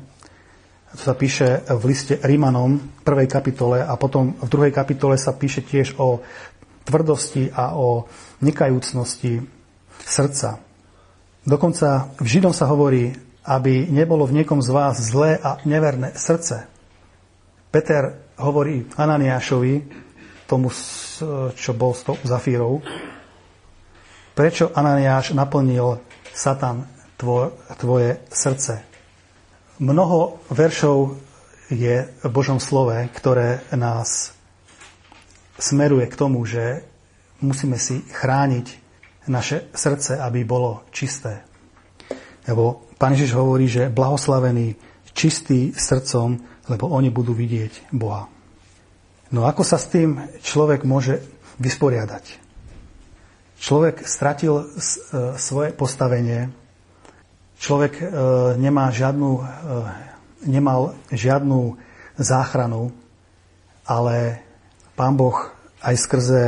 to 0.94 1.02
sa 1.02 1.18
píše 1.18 1.66
v 1.68 1.82
liste 1.90 2.22
Rímanom, 2.22 3.02
prvej 3.02 3.26
kapitole 3.26 3.82
a 3.82 3.98
potom 3.98 4.38
v 4.38 4.48
druhej 4.48 4.72
kapitole 4.72 5.18
sa 5.18 5.34
píše 5.34 5.66
tiež 5.66 5.98
o 5.98 6.22
tvrdosti 6.86 7.50
a 7.50 7.74
o 7.74 8.06
nekajúcnosti 8.40 9.42
srdca. 10.06 10.67
Dokonca 11.48 12.12
v 12.20 12.26
Židom 12.28 12.52
sa 12.52 12.68
hovorí, 12.68 13.08
aby 13.48 13.88
nebolo 13.88 14.28
v 14.28 14.44
niekom 14.44 14.60
z 14.60 14.68
vás 14.68 15.00
zlé 15.00 15.40
a 15.40 15.56
neverné 15.64 16.12
srdce. 16.12 16.68
Peter 17.72 18.36
hovorí 18.36 18.84
Ananiášovi, 18.92 20.04
tomu, 20.44 20.68
čo 21.56 21.72
bol 21.72 21.96
s 21.96 22.04
tou 22.04 22.20
Zafírou, 22.20 22.84
prečo 24.36 24.68
Ananiáš 24.76 25.32
naplnil 25.32 26.04
Satan 26.36 26.84
tvo, 27.16 27.56
tvoje 27.80 28.20
srdce. 28.28 28.84
Mnoho 29.80 30.44
veršov 30.52 31.16
je 31.72 32.12
v 32.12 32.28
Božom 32.28 32.60
slove, 32.60 32.96
ktoré 33.16 33.64
nás 33.72 34.36
smeruje 35.56 36.12
k 36.12 36.18
tomu, 36.18 36.44
že 36.44 36.84
musíme 37.40 37.80
si 37.80 38.04
chrániť 38.12 38.87
naše 39.28 39.70
srdce, 39.72 40.20
aby 40.20 40.44
bolo 40.44 40.88
čisté. 40.90 41.44
Lebo 42.48 42.88
Pán 42.98 43.14
Ježiš 43.14 43.36
hovorí, 43.36 43.70
že 43.70 43.92
blahoslavení 43.92 44.74
čistí 45.14 45.70
srdcom, 45.76 46.40
lebo 46.66 46.90
oni 46.90 47.12
budú 47.12 47.36
vidieť 47.36 47.94
Boha. 47.94 48.26
No 49.28 49.44
ako 49.44 49.62
sa 49.62 49.76
s 49.76 49.92
tým 49.92 50.18
človek 50.40 50.88
môže 50.88 51.20
vysporiadať? 51.60 52.24
Človek 53.58 54.06
stratil 54.06 54.62
e, 54.62 54.64
svoje 55.36 55.74
postavenie, 55.74 56.48
človek 57.58 57.92
e, 57.98 58.04
nemá 58.56 58.88
žiadnu, 58.94 59.30
e, 59.34 59.42
nemal 60.46 60.94
žiadnu 61.10 61.76
záchranu, 62.16 62.94
ale 63.84 64.40
Pán 64.94 65.18
Boh 65.18 65.36
aj 65.82 65.94
skrze 65.98 66.42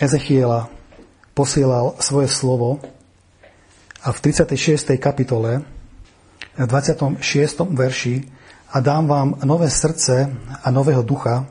Ezechiela 0.00 0.72
posielal 1.40 1.96
svoje 1.96 2.28
slovo 2.28 2.84
a 4.04 4.12
v 4.12 4.18
36. 4.20 4.92
kapitole, 5.00 5.64
v 6.52 6.66
26. 6.68 7.16
verši 7.72 8.28
a 8.68 8.84
dám 8.84 9.08
vám 9.08 9.28
nové 9.48 9.72
srdce 9.72 10.28
a 10.36 10.68
nového 10.68 11.00
ducha, 11.00 11.48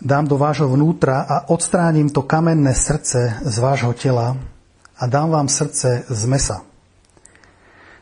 dám 0.00 0.24
do 0.24 0.40
vášho 0.40 0.72
vnútra 0.72 1.20
a 1.28 1.52
odstránim 1.52 2.08
to 2.08 2.24
kamenné 2.24 2.72
srdce 2.72 3.44
z 3.44 3.56
vášho 3.60 3.92
tela 3.92 4.40
a 4.96 5.04
dám 5.04 5.28
vám 5.28 5.52
srdce 5.52 6.08
z 6.08 6.22
mesa. 6.24 6.64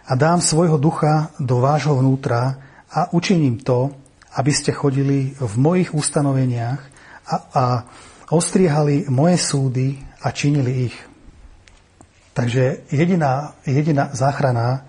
A 0.06 0.14
dám 0.14 0.38
svojho 0.38 0.78
ducha 0.78 1.34
do 1.42 1.58
vášho 1.58 1.98
vnútra 1.98 2.62
a 2.94 3.10
učiním 3.10 3.58
to, 3.58 3.90
aby 4.38 4.54
ste 4.54 4.70
chodili 4.70 5.34
v 5.34 5.54
mojich 5.58 5.90
ustanoveniach 5.98 6.78
a, 7.26 7.34
a 7.58 7.64
ostriehali 8.30 9.10
moje 9.10 9.36
súdy 9.42 9.98
a 10.22 10.30
činili 10.30 10.90
ich. 10.90 11.07
Takže 12.38 12.86
jediná, 12.94 13.58
jediná 13.66 14.14
záchrana 14.14 14.86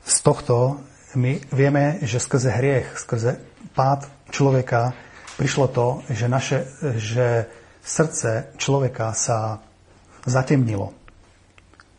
z 0.00 0.16
tohto, 0.24 0.80
my 1.12 1.44
vieme, 1.52 2.00
že 2.00 2.16
skrze 2.16 2.48
hriech, 2.48 2.96
skrze 2.96 3.36
pád 3.76 4.08
človeka 4.32 4.96
prišlo 5.36 5.68
to, 5.68 6.00
že, 6.08 6.24
naše, 6.24 6.64
že 6.96 7.52
srdce 7.84 8.56
človeka 8.56 9.12
sa 9.12 9.60
zatemnilo. 10.24 10.96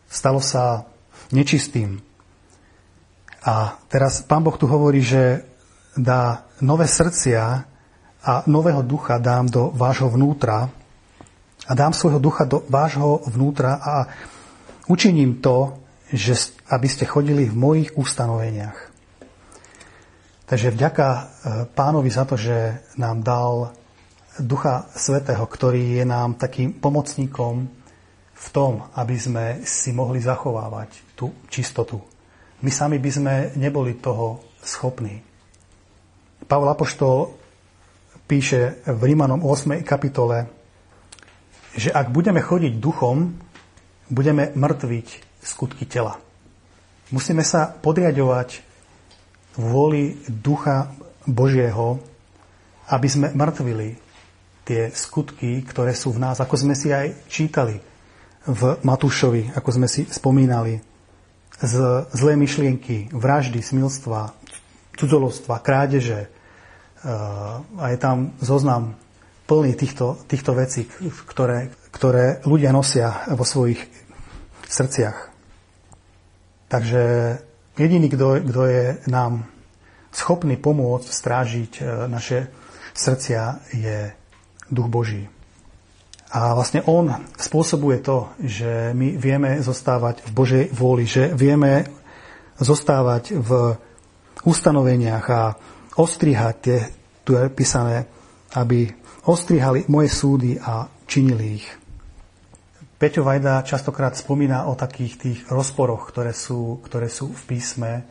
Stalo 0.10 0.42
sa 0.42 0.90
nečistým. 1.30 2.02
A 3.46 3.78
teraz 3.94 4.26
pán 4.26 4.42
Boh 4.42 4.58
tu 4.58 4.66
hovorí, 4.66 5.06
že 5.06 5.46
dá 5.94 6.50
nové 6.58 6.90
srdcia 6.90 7.70
a 8.26 8.34
nového 8.50 8.82
ducha 8.82 9.22
dám 9.22 9.46
do 9.46 9.70
vášho 9.78 10.10
vnútra 10.10 10.74
a 11.70 11.72
dám 11.78 11.94
svojho 11.94 12.18
ducha 12.18 12.50
do 12.50 12.66
vášho 12.66 13.22
vnútra 13.30 13.78
a 13.78 13.94
Učiním 14.88 15.44
to, 15.44 15.76
že, 16.12 16.56
aby 16.72 16.88
ste 16.88 17.04
chodili 17.04 17.44
v 17.48 17.56
mojich 17.56 17.90
ustanoveniach. 18.00 18.96
Takže 20.48 20.72
vďaka 20.72 21.08
e, 21.12 21.24
pánovi 21.76 22.08
za 22.08 22.24
to, 22.24 22.40
že 22.40 22.88
nám 22.96 23.20
dal 23.20 23.76
Ducha 24.40 24.88
Svetého, 24.96 25.44
ktorý 25.44 26.00
je 26.00 26.06
nám 26.08 26.40
takým 26.40 26.72
pomocníkom 26.72 27.68
v 28.38 28.48
tom, 28.56 28.88
aby 28.96 29.18
sme 29.20 29.46
si 29.68 29.92
mohli 29.92 30.24
zachovávať 30.24 31.18
tú 31.20 31.36
čistotu. 31.52 32.00
My 32.64 32.72
sami 32.72 32.96
by 33.02 33.10
sme 33.12 33.34
neboli 33.60 34.00
toho 34.00 34.40
schopní. 34.64 35.20
Pavol 36.48 36.72
Apoštol 36.72 37.36
píše 38.24 38.80
v 38.88 39.02
Rímanom 39.04 39.44
8. 39.44 39.84
kapitole, 39.84 40.48
že 41.76 41.92
ak 41.92 42.08
budeme 42.14 42.40
chodiť 42.40 42.80
duchom, 42.80 43.36
budeme 44.10 44.52
mŕtviť 44.56 45.08
skutky 45.44 45.88
tela. 45.88 46.20
Musíme 47.12 47.44
sa 47.44 47.72
podriadovať 47.72 48.62
vôli 49.56 50.20
ducha 50.28 50.92
Božieho, 51.24 52.00
aby 52.88 53.08
sme 53.08 53.28
mŕtvili 53.36 53.90
tie 54.68 54.92
skutky, 54.92 55.64
ktoré 55.64 55.96
sú 55.96 56.12
v 56.12 56.24
nás, 56.24 56.44
ako 56.44 56.56
sme 56.60 56.76
si 56.76 56.92
aj 56.92 57.28
čítali 57.32 57.80
v 58.48 58.62
Matúšovi, 58.84 59.56
ako 59.56 59.70
sme 59.72 59.88
si 59.88 60.04
spomínali. 60.08 60.80
Z 61.58 62.06
zlé 62.14 62.38
myšlienky, 62.38 63.10
vraždy, 63.12 63.64
smilstva, 63.64 64.36
cudzolostva, 65.00 65.64
krádeže. 65.64 66.30
A 67.02 67.86
je 67.90 67.98
tam 67.98 68.36
zoznam 68.44 68.94
plný 69.48 69.74
týchto, 69.74 70.20
týchto 70.28 70.54
vecí, 70.54 70.86
ktoré, 71.32 71.72
ktoré 71.98 72.46
ľudia 72.46 72.70
nosia 72.70 73.26
vo 73.34 73.42
svojich 73.42 73.82
srdciach. 74.70 75.34
Takže 76.70 77.04
jediný, 77.74 78.08
kto, 78.14 78.46
kto 78.46 78.62
je 78.70 78.86
nám 79.10 79.50
schopný 80.14 80.62
pomôcť 80.62 81.08
strážiť 81.10 81.72
e, 81.78 81.82
naše 82.06 82.54
srdcia, 82.94 83.42
je 83.74 83.98
Duch 84.70 84.90
Boží. 84.94 85.26
A 86.28 86.54
vlastne 86.54 86.84
On 86.86 87.08
spôsobuje 87.40 88.04
to, 88.04 88.30
že 88.44 88.92
my 88.92 89.16
vieme 89.16 89.64
zostávať 89.64 90.28
v 90.28 90.32
Božej 90.36 90.64
vôli, 90.76 91.08
že 91.08 91.32
vieme 91.32 91.88
zostávať 92.60 93.40
v 93.42 93.80
ustanoveniach 94.44 95.26
a 95.32 95.56
ostrihať 95.98 96.56
tie, 96.62 96.80
tu 97.24 97.34
je 97.34 97.48
písané, 97.48 98.06
aby 98.60 98.92
ostrihali 99.24 99.88
moje 99.88 100.12
súdy 100.12 100.60
a 100.60 100.92
činili 101.08 101.64
ich. 101.64 101.87
Peťo 102.98 103.22
Vajda 103.22 103.62
častokrát 103.62 104.18
spomína 104.18 104.66
o 104.66 104.74
takých 104.74 105.14
tých 105.22 105.40
rozporoch, 105.54 106.10
ktoré 106.10 106.34
sú, 106.34 106.82
ktoré 106.82 107.14
sú 107.14 107.30
v 107.30 107.42
písme. 107.46 108.02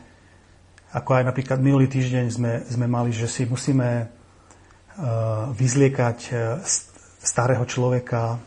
Ako 0.95 1.19
aj 1.19 1.27
napríklad 1.27 1.59
minulý 1.59 1.91
týždeň 1.91 2.25
sme, 2.31 2.63
sme 2.63 2.87
mali, 2.87 3.11
že 3.11 3.27
si 3.27 3.43
musíme 3.43 4.07
uh, 4.07 5.51
vyzliekať 5.51 6.19
uh, 6.31 6.63
starého 7.19 7.67
človeka 7.67 8.39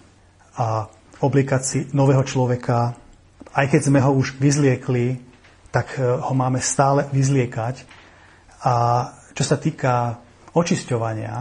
a 0.56 0.88
obliekať 1.20 1.62
si 1.62 1.78
nového 1.92 2.24
človeka. 2.24 2.96
Aj 3.52 3.66
keď 3.68 3.92
sme 3.92 4.00
ho 4.00 4.16
už 4.16 4.40
vyzliekli, 4.40 5.20
tak 5.68 6.00
e, 6.00 6.02
ho 6.02 6.34
máme 6.34 6.58
stále 6.64 7.06
vyzliekať. 7.12 7.84
A 8.64 8.74
čo 9.36 9.44
sa 9.44 9.56
týka 9.60 10.18
očisťovania, 10.56 11.34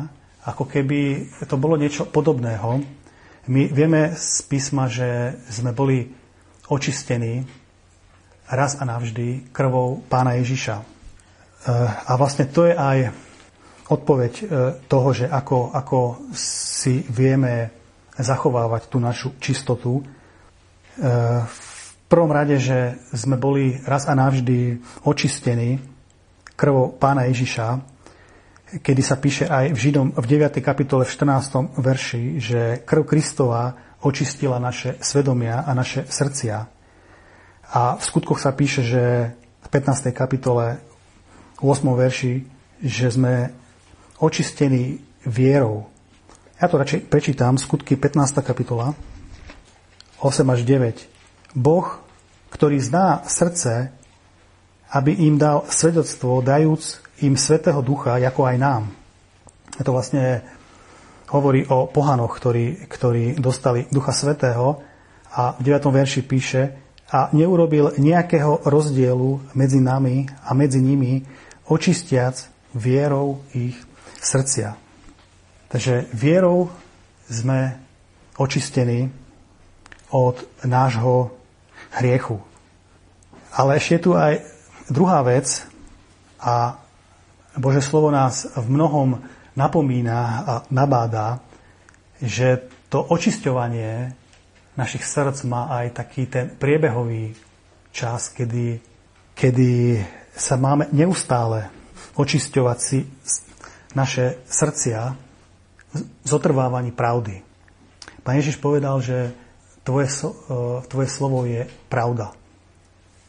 ako 0.45 0.63
keby 0.67 1.31
to 1.47 1.55
bolo 1.55 1.75
niečo 1.75 2.07
podobného. 2.07 2.98
My 3.47 3.71
vieme 3.71 4.17
z 4.19 4.43
písma, 4.43 4.91
že 4.91 5.39
sme 5.47 5.71
boli 5.71 6.11
očistení 6.67 7.47
raz 8.49 8.75
a 8.81 8.83
navždy 8.83 9.53
krvou 9.53 10.01
pána 10.09 10.35
Ježiša. 10.41 10.75
E, 10.75 10.83
a 12.05 12.11
vlastne 12.17 12.49
to 12.49 12.65
je 12.65 12.73
aj 12.73 13.13
odpoveď 13.89 14.33
e, 14.33 14.43
toho, 14.85 15.09
že 15.13 15.25
ako, 15.29 15.71
ako 15.73 15.99
si 16.33 17.05
vieme 17.09 17.71
zachovávať 18.17 18.89
tú 18.89 18.97
našu 18.99 19.37
čistotu. 19.37 20.01
E, 20.01 20.03
v 21.45 21.79
prvom 22.09 22.33
rade, 22.33 22.57
že 22.57 22.97
sme 23.13 23.37
boli 23.37 23.77
raz 23.85 24.09
a 24.09 24.17
navždy 24.17 24.81
očistení 25.05 25.77
krvou 26.57 26.91
pána 26.91 27.29
Ježiša, 27.29 27.79
kedy 28.77 29.01
sa 29.01 29.17
píše 29.17 29.49
aj 29.49 29.73
v 29.73 29.81
Židom 29.81 30.07
v 30.13 30.25
9. 30.29 30.61
kapitole 30.61 31.01
v 31.01 31.09
14. 31.09 31.81
verši, 31.81 32.37
že 32.37 32.61
krv 32.85 33.01
Kristova 33.09 33.73
očistila 34.05 34.61
naše 34.61 35.01
svedomia 35.01 35.65
a 35.65 35.73
naše 35.73 36.05
srdcia. 36.05 36.57
A 37.73 37.81
v 37.97 38.03
skutkoch 38.05 38.37
sa 38.37 38.53
píše, 38.53 38.85
že 38.85 39.33
v 39.65 39.67
15. 39.73 40.13
kapitole 40.13 40.77
8. 41.57 41.65
verši, 41.81 42.33
že 42.85 43.07
sme 43.09 43.49
očistený 44.21 45.01
vierou. 45.25 45.89
Ja 46.61 46.69
to 46.69 46.77
radšej 46.77 47.09
prečítam, 47.09 47.57
skutky 47.57 47.97
15. 47.97 48.45
kapitola, 48.45 48.93
8 50.21 50.45
až 50.45 50.61
9. 50.61 51.57
Boh, 51.57 51.87
ktorý 52.53 52.77
zná 52.77 53.25
srdce, 53.25 53.97
aby 54.89 55.11
im 55.25 55.37
dal 55.37 55.65
svedectvo, 55.69 56.41
dajúc 56.41 57.01
im 57.21 57.37
Svetého 57.37 57.81
Ducha, 57.85 58.17
ako 58.17 58.41
aj 58.49 58.57
nám. 58.57 58.83
A 59.77 59.81
to 59.85 59.93
vlastne 59.93 60.41
hovorí 61.29 61.61
o 61.69 61.85
pohanoch, 61.85 62.33
ktorí, 62.33 62.89
ktorí 62.89 63.37
dostali 63.37 63.85
Ducha 63.93 64.11
Svetého 64.11 64.81
a 65.29 65.53
v 65.55 65.61
9. 65.61 65.93
verši 65.93 66.21
píše 66.25 66.61
a 67.09 67.29
neurobil 67.33 67.97
nejakého 67.97 68.65
rozdielu 68.65 69.53
medzi 69.53 69.81
nami 69.81 70.25
a 70.45 70.53
medzi 70.57 70.81
nimi, 70.81 71.21
očistiac 71.69 72.49
vierou 72.73 73.45
ich 73.53 73.77
srdcia. 74.21 74.73
Takže 75.69 76.09
vierou 76.17 76.73
sme 77.29 77.77
očistení 78.41 79.13
od 80.09 80.41
nášho 80.65 81.29
hriechu. 81.93 82.41
Ale 83.53 83.77
ešte 83.77 84.01
je 84.01 84.01
tu 84.01 84.11
aj 84.17 84.58
druhá 84.89 85.21
vec 85.21 85.63
a 86.41 86.81
Bože 87.55 87.81
slovo 87.81 88.09
nás 88.11 88.49
v 88.57 88.67
mnohom 88.69 89.21
napomína 89.57 90.19
a 90.45 90.53
nabáda, 90.69 91.41
že 92.19 92.69
to 92.89 92.99
očisťovanie 93.05 94.13
našich 94.75 95.03
srdc 95.03 95.37
má 95.45 95.69
aj 95.81 95.85
taký 95.95 96.25
ten 96.25 96.49
priebehový 96.55 97.35
čas, 97.91 98.31
kedy, 98.31 98.79
kedy 99.35 99.99
sa 100.33 100.55
máme 100.55 100.87
neustále 100.95 101.67
očisťovať 102.15 102.77
si 102.79 103.03
naše 103.93 104.39
srdcia 104.47 105.15
zotrvávaní 106.23 106.93
pravdy. 106.93 107.41
Pán 108.21 108.37
Ježiš 108.37 108.61
povedal, 108.61 109.01
že 109.01 109.33
tvoje, 109.81 110.07
e, 110.07 110.31
tvoje 110.85 111.07
slovo 111.09 111.43
je 111.49 111.65
pravda. 111.89 112.38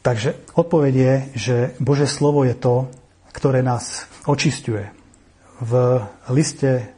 Takže 0.00 0.56
odpoveď 0.56 0.94
je, 0.96 1.14
že 1.36 1.56
Bože 1.76 2.08
slovo 2.08 2.48
je 2.48 2.56
to, 2.56 2.88
ktoré 3.36 3.60
nás 3.60 4.08
očistuje. 4.24 4.88
V 5.60 5.72
liste 6.32 6.96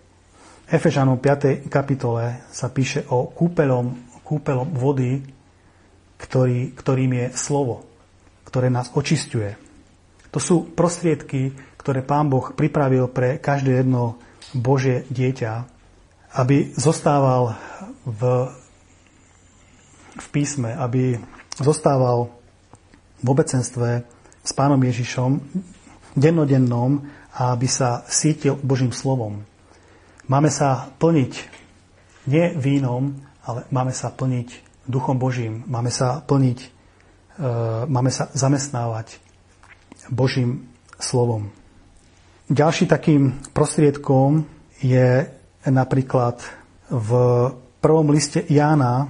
Efežanom 0.71 1.19
5. 1.19 1.67
kapitole 1.67 2.47
sa 2.55 2.71
píše 2.71 3.03
o 3.11 3.27
kúpelom, 3.27 3.91
kúpelom 4.23 4.71
vody, 4.71 5.19
ktorý, 6.15 6.71
ktorým 6.79 7.12
je 7.19 7.27
slovo, 7.35 7.83
ktoré 8.47 8.71
nás 8.71 8.95
očistuje. 8.95 9.59
To 10.31 10.38
sú 10.38 10.71
prostriedky, 10.71 11.53
ktoré 11.83 12.07
Pán 12.07 12.31
Boh 12.31 12.55
pripravil 12.55 13.11
pre 13.11 13.43
každé 13.43 13.83
jedno 13.83 14.23
Božie 14.55 15.03
dieťa, 15.11 15.53
aby 16.38 16.71
zostával 16.79 17.59
v, 18.07 18.47
v 20.23 20.27
písme, 20.31 20.71
aby 20.71 21.19
zostával 21.59 22.42
v 23.23 23.27
obecenstve 23.31 23.89
s 24.43 24.53
Pánom 24.53 24.83
Ježišom 24.83 25.39
dennodennom 26.19 27.07
a 27.33 27.57
aby 27.57 27.71
sa 27.71 28.05
sítil 28.11 28.59
Božím 28.61 28.93
slovom. 28.93 29.47
Máme 30.29 30.53
sa 30.53 30.93
plniť 31.01 31.33
nie 32.29 32.55
vínom, 32.55 33.17
ale 33.43 33.67
máme 33.73 33.91
sa 33.91 34.13
plniť 34.13 34.49
duchom 34.87 35.19
Božím. 35.19 35.65
Máme 35.67 35.91
sa 35.91 36.23
plniť, 36.23 36.59
e, 36.63 36.69
máme 37.89 38.11
sa 38.13 38.29
zamestnávať 38.35 39.19
Božím 40.11 40.69
slovom. 40.99 41.51
Ďalší 42.53 42.87
takým 42.87 43.41
prostriedkom 43.57 44.45
je 44.83 45.31
napríklad 45.65 46.43
v 46.91 47.11
prvom 47.81 48.13
liste 48.13 48.45
Jána, 48.47 49.09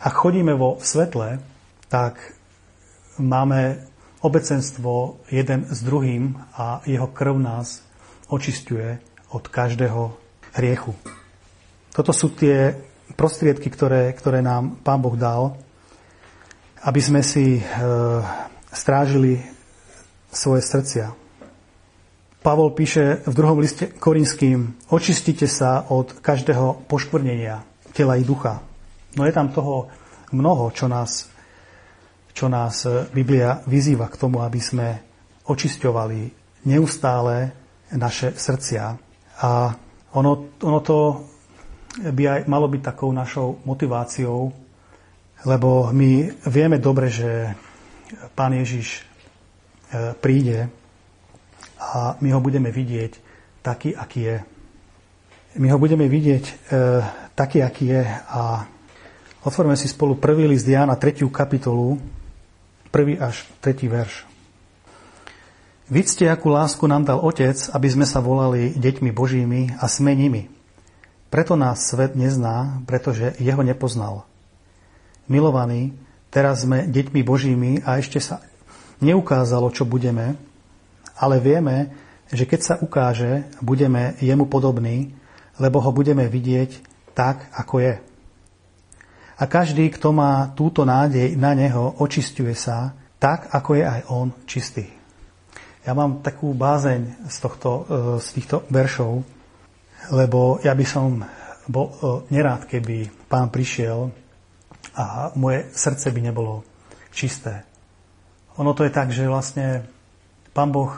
ak 0.00 0.12
chodíme 0.12 0.52
vo 0.58 0.76
svetle, 0.82 1.40
tak 1.88 2.33
máme 3.18 3.86
obecenstvo 4.24 5.20
jeden 5.28 5.68
s 5.68 5.84
druhým 5.84 6.34
a 6.56 6.80
jeho 6.88 7.06
krv 7.12 7.36
nás 7.38 7.84
očistuje 8.32 8.98
od 9.30 9.44
každého 9.48 10.16
hriechu. 10.56 10.94
Toto 11.92 12.10
sú 12.10 12.32
tie 12.32 12.74
prostriedky, 13.14 13.68
ktoré, 13.68 14.10
ktoré 14.16 14.40
nám 14.40 14.80
Pán 14.80 15.04
Boh 15.04 15.14
dal, 15.14 15.54
aby 16.84 17.00
sme 17.00 17.20
si 17.20 17.60
e, 17.60 17.62
strážili 18.72 19.44
svoje 20.32 20.64
srdcia. 20.64 21.14
Pavol 22.44 22.76
píše 22.76 23.24
v 23.24 23.32
druhom 23.32 23.56
liste 23.56 23.88
Korinským, 23.88 24.76
očistite 24.92 25.48
sa 25.48 25.88
od 25.88 26.20
každého 26.20 26.84
poškvrnenia 26.90 27.64
tela 27.96 28.20
i 28.20 28.24
ducha. 28.26 28.60
No 29.16 29.24
je 29.24 29.32
tam 29.32 29.48
toho 29.48 29.88
mnoho, 30.34 30.68
čo 30.74 30.90
nás, 30.90 31.30
čo 32.34 32.50
nás 32.50 32.84
Biblia 33.14 33.62
vyzýva 33.64 34.10
k 34.10 34.18
tomu, 34.18 34.42
aby 34.42 34.58
sme 34.58 34.88
očisťovali 35.46 36.20
neustále 36.66 37.54
naše 37.94 38.34
srdcia. 38.34 38.84
A 39.38 39.50
ono, 40.18 40.58
ono 40.58 40.80
to 40.82 40.98
by 42.02 42.22
aj 42.26 42.40
malo 42.50 42.66
byť 42.66 42.82
takou 42.82 43.14
našou 43.14 43.62
motiváciou, 43.62 44.50
lebo 45.46 45.94
my 45.94 46.42
vieme 46.50 46.82
dobre, 46.82 47.06
že 47.12 47.54
Pán 48.34 48.54
Ježiš 48.54 48.98
e, 48.98 49.02
príde 50.18 50.66
a 51.78 52.18
my 52.18 52.28
ho 52.34 52.40
budeme 52.40 52.74
vidieť 52.74 53.12
taký, 53.62 53.94
aký 53.94 54.20
je. 54.20 54.36
My 55.60 55.70
ho 55.70 55.78
budeme 55.78 56.10
vidieť 56.10 56.44
e, 56.50 56.54
taký, 57.36 57.62
aký 57.62 57.84
je 57.94 58.02
a 58.30 58.66
otvoríme 59.44 59.76
si 59.76 59.86
spolu 59.86 60.18
prvý 60.18 60.48
list 60.48 60.66
Jana, 60.66 60.98
tretiu 60.98 61.30
kapitolu, 61.30 62.00
prvý 62.94 63.18
až 63.18 63.42
tretí 63.58 63.90
verš. 63.90 64.22
Vidste, 65.90 66.30
akú 66.30 66.46
lásku 66.46 66.86
nám 66.86 67.02
dal 67.02 67.18
Otec, 67.18 67.58
aby 67.74 67.88
sme 67.90 68.06
sa 68.06 68.22
volali 68.22 68.70
deťmi 68.78 69.10
Božími 69.10 69.74
a 69.82 69.90
sme 69.90 70.14
nimi. 70.14 70.46
Preto 71.26 71.58
nás 71.58 71.90
svet 71.90 72.14
nezná, 72.14 72.78
pretože 72.86 73.34
jeho 73.42 73.66
nepoznal. 73.66 74.22
Milovaní, 75.26 75.90
teraz 76.30 76.62
sme 76.62 76.86
deťmi 76.86 77.20
Božími 77.26 77.82
a 77.82 77.98
ešte 77.98 78.22
sa 78.22 78.38
neukázalo, 79.02 79.74
čo 79.74 79.82
budeme, 79.82 80.38
ale 81.18 81.42
vieme, 81.42 81.90
že 82.30 82.46
keď 82.46 82.60
sa 82.62 82.74
ukáže, 82.78 83.42
budeme 83.58 84.14
jemu 84.22 84.46
podobní, 84.46 85.18
lebo 85.58 85.82
ho 85.82 85.90
budeme 85.90 86.30
vidieť 86.30 86.78
tak, 87.12 87.50
ako 87.58 87.82
je. 87.82 88.13
A 89.34 89.50
každý, 89.50 89.90
kto 89.90 90.14
má 90.14 90.54
túto 90.54 90.86
nádej 90.86 91.34
na 91.34 91.58
neho, 91.58 91.98
očistuje 91.98 92.54
sa 92.54 92.94
tak, 93.18 93.50
ako 93.50 93.70
je 93.74 93.84
aj 93.84 94.00
on 94.12 94.28
čistý. 94.46 94.86
Ja 95.84 95.92
mám 95.92 96.24
takú 96.24 96.54
bázeň 96.54 97.28
z, 97.28 97.36
tohto, 97.44 97.70
e, 97.70 97.82
z 98.22 98.28
týchto 98.40 98.64
veršov, 98.72 99.20
lebo 100.12 100.60
ja 100.64 100.72
by 100.72 100.86
som 100.86 101.20
bol 101.68 101.86
e, 101.88 101.94
nerád, 102.32 102.64
keby 102.64 103.28
pán 103.28 103.52
prišiel 103.52 104.08
a 104.96 105.34
moje 105.36 105.68
srdce 105.74 106.08
by 106.14 106.20
nebolo 106.20 106.64
čisté. 107.12 107.64
Ono 108.56 108.70
to 108.72 108.86
je 108.86 108.92
tak, 108.94 109.10
že 109.10 109.26
vlastne 109.26 109.82
pán 110.54 110.70
Boh, 110.70 110.94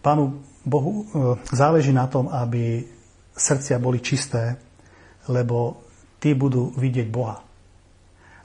pánu 0.00 0.40
Bohu 0.62 0.92
e, 0.92 1.04
záleží 1.50 1.90
na 1.90 2.06
tom, 2.06 2.30
aby 2.30 2.86
srdcia 3.34 3.82
boli 3.82 3.98
čisté, 3.98 4.56
lebo 5.26 5.84
tí 6.22 6.32
budú 6.32 6.70
vidieť 6.76 7.08
Boha. 7.10 7.47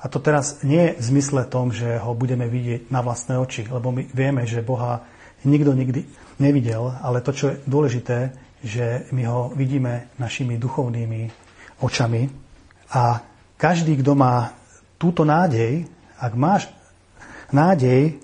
A 0.04 0.12
to 0.12 0.20
teraz 0.20 0.60
nie 0.68 0.92
je 0.92 1.00
v 1.00 1.04
zmysle 1.16 1.48
tom, 1.48 1.72
že 1.72 1.96
ho 1.96 2.12
budeme 2.12 2.52
vidieť 2.52 2.92
na 2.92 3.00
vlastné 3.00 3.40
oči, 3.40 3.64
lebo 3.72 3.96
my 3.96 4.12
vieme, 4.12 4.44
že 4.44 4.60
Boha 4.60 5.08
nikto 5.48 5.72
nikdy 5.72 6.04
nevidel, 6.44 6.92
ale 7.00 7.24
to, 7.24 7.32
čo 7.32 7.46
je 7.56 7.60
dôležité, 7.64 8.36
že 8.64 9.08
my 9.16 9.24
ho 9.28 9.52
vidíme 9.56 10.12
našimi 10.20 10.60
duchovnými 10.60 11.32
očami. 11.80 12.28
A 12.92 13.24
každý, 13.56 14.04
kto 14.04 14.12
má 14.12 14.52
túto 15.00 15.24
nádej, 15.24 15.88
ak 16.20 16.34
máš 16.36 16.68
nádej, 17.52 18.20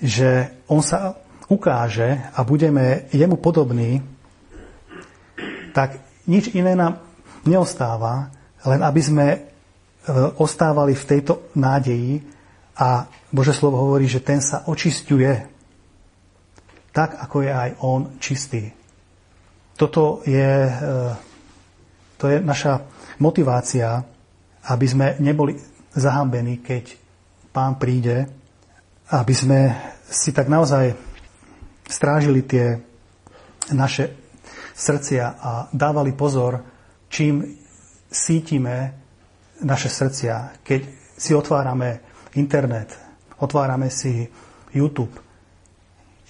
že 0.00 0.56
on 0.72 0.80
sa 0.80 1.20
ukáže 1.52 2.16
a 2.32 2.40
budeme 2.44 3.08
jemu 3.12 3.36
podobní, 3.36 4.00
tak 5.76 6.00
nič 6.24 6.52
iné 6.56 6.72
nám 6.72 7.00
neostáva, 7.44 8.32
len 8.64 8.80
aby 8.84 9.00
sme 9.00 9.26
ostávali 10.40 10.96
v 10.96 11.04
tejto 11.04 11.52
nádeji 11.54 12.24
a 12.80 13.04
Bože 13.28 13.52
slovo 13.52 13.84
hovorí, 13.84 14.08
že 14.08 14.24
ten 14.24 14.40
sa 14.40 14.64
očistuje 14.64 15.50
tak 16.90 17.22
ako 17.22 17.46
je 17.46 17.52
aj 17.54 17.70
on 17.86 18.00
čistý. 18.18 18.70
Toto 19.78 20.20
je, 20.26 20.52
e, 20.66 20.72
to 22.18 22.24
je 22.28 22.36
naša 22.42 22.82
motivácia, 23.22 24.02
aby 24.68 24.86
sme 24.86 25.06
neboli 25.22 25.56
zahambení, 25.94 26.60
keď 26.60 26.84
pán 27.54 27.78
príde, 27.80 28.28
aby 29.10 29.34
sme 29.34 29.60
si 30.06 30.30
tak 30.34 30.50
naozaj 30.50 30.94
strážili 31.88 32.42
tie 32.46 32.78
naše 33.72 34.14
srdcia 34.74 35.24
a 35.40 35.50
dávali 35.72 36.14
pozor, 36.14 36.62
čím 37.10 37.58
sítime 38.10 38.99
naše 39.62 39.88
srdcia. 39.92 40.62
Keď 40.64 40.80
si 41.16 41.36
otvárame 41.36 42.00
internet, 42.36 42.96
otvárame 43.40 43.92
si 43.92 44.28
YouTube, 44.72 45.12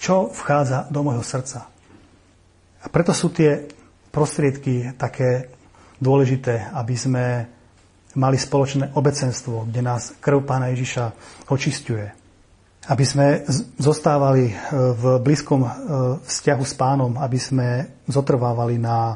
čo 0.00 0.32
vchádza 0.32 0.88
do 0.88 1.04
môjho 1.04 1.22
srdca. 1.22 1.68
A 2.80 2.86
preto 2.88 3.12
sú 3.12 3.28
tie 3.28 3.68
prostriedky 4.08 4.96
také 4.96 5.52
dôležité, 6.00 6.72
aby 6.72 6.96
sme 6.96 7.24
mali 8.16 8.36
spoločné 8.40 8.96
obecenstvo, 8.96 9.68
kde 9.68 9.80
nás 9.84 10.16
krv 10.18 10.42
Pána 10.42 10.72
Ježiša 10.72 11.12
očistuje. 11.52 12.10
Aby 12.88 13.04
sme 13.04 13.26
zostávali 13.76 14.50
e, 14.50 14.54
v 14.96 15.20
blízkom 15.20 15.60
e, 15.62 15.70
vzťahu 16.24 16.64
s 16.64 16.74
pánom, 16.74 17.12
aby 17.20 17.38
sme 17.38 17.68
zotrvávali 18.08 18.80
na 18.80 19.14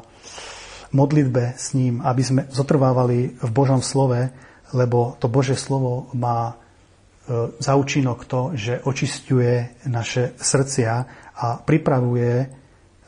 modlitbe 0.94 1.58
s 1.58 1.74
ním, 1.74 1.98
aby 2.00 2.22
sme 2.22 2.42
zotrvávali 2.48 3.36
v 3.36 3.50
Božom 3.50 3.82
slove, 3.82 4.30
lebo 4.70 5.18
to 5.18 5.26
Božie 5.26 5.58
slovo 5.58 6.08
má 6.14 6.54
E, 7.24 7.56
za 7.56 7.72
účinok 7.72 8.28
to, 8.28 8.52
že 8.52 8.84
očistuje 8.84 9.80
naše 9.88 10.36
srdcia 10.36 10.92
a 11.32 11.56
pripravuje 11.56 12.52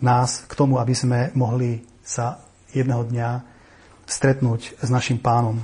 nás 0.01 0.49
k 0.49 0.53
tomu, 0.57 0.81
aby 0.81 0.97
sme 0.97 1.21
mohli 1.37 1.85
sa 2.01 2.41
jedného 2.73 3.05
dňa 3.05 3.29
stretnúť 4.09 4.81
s 4.81 4.89
našim 4.89 5.21
pánom. 5.21 5.61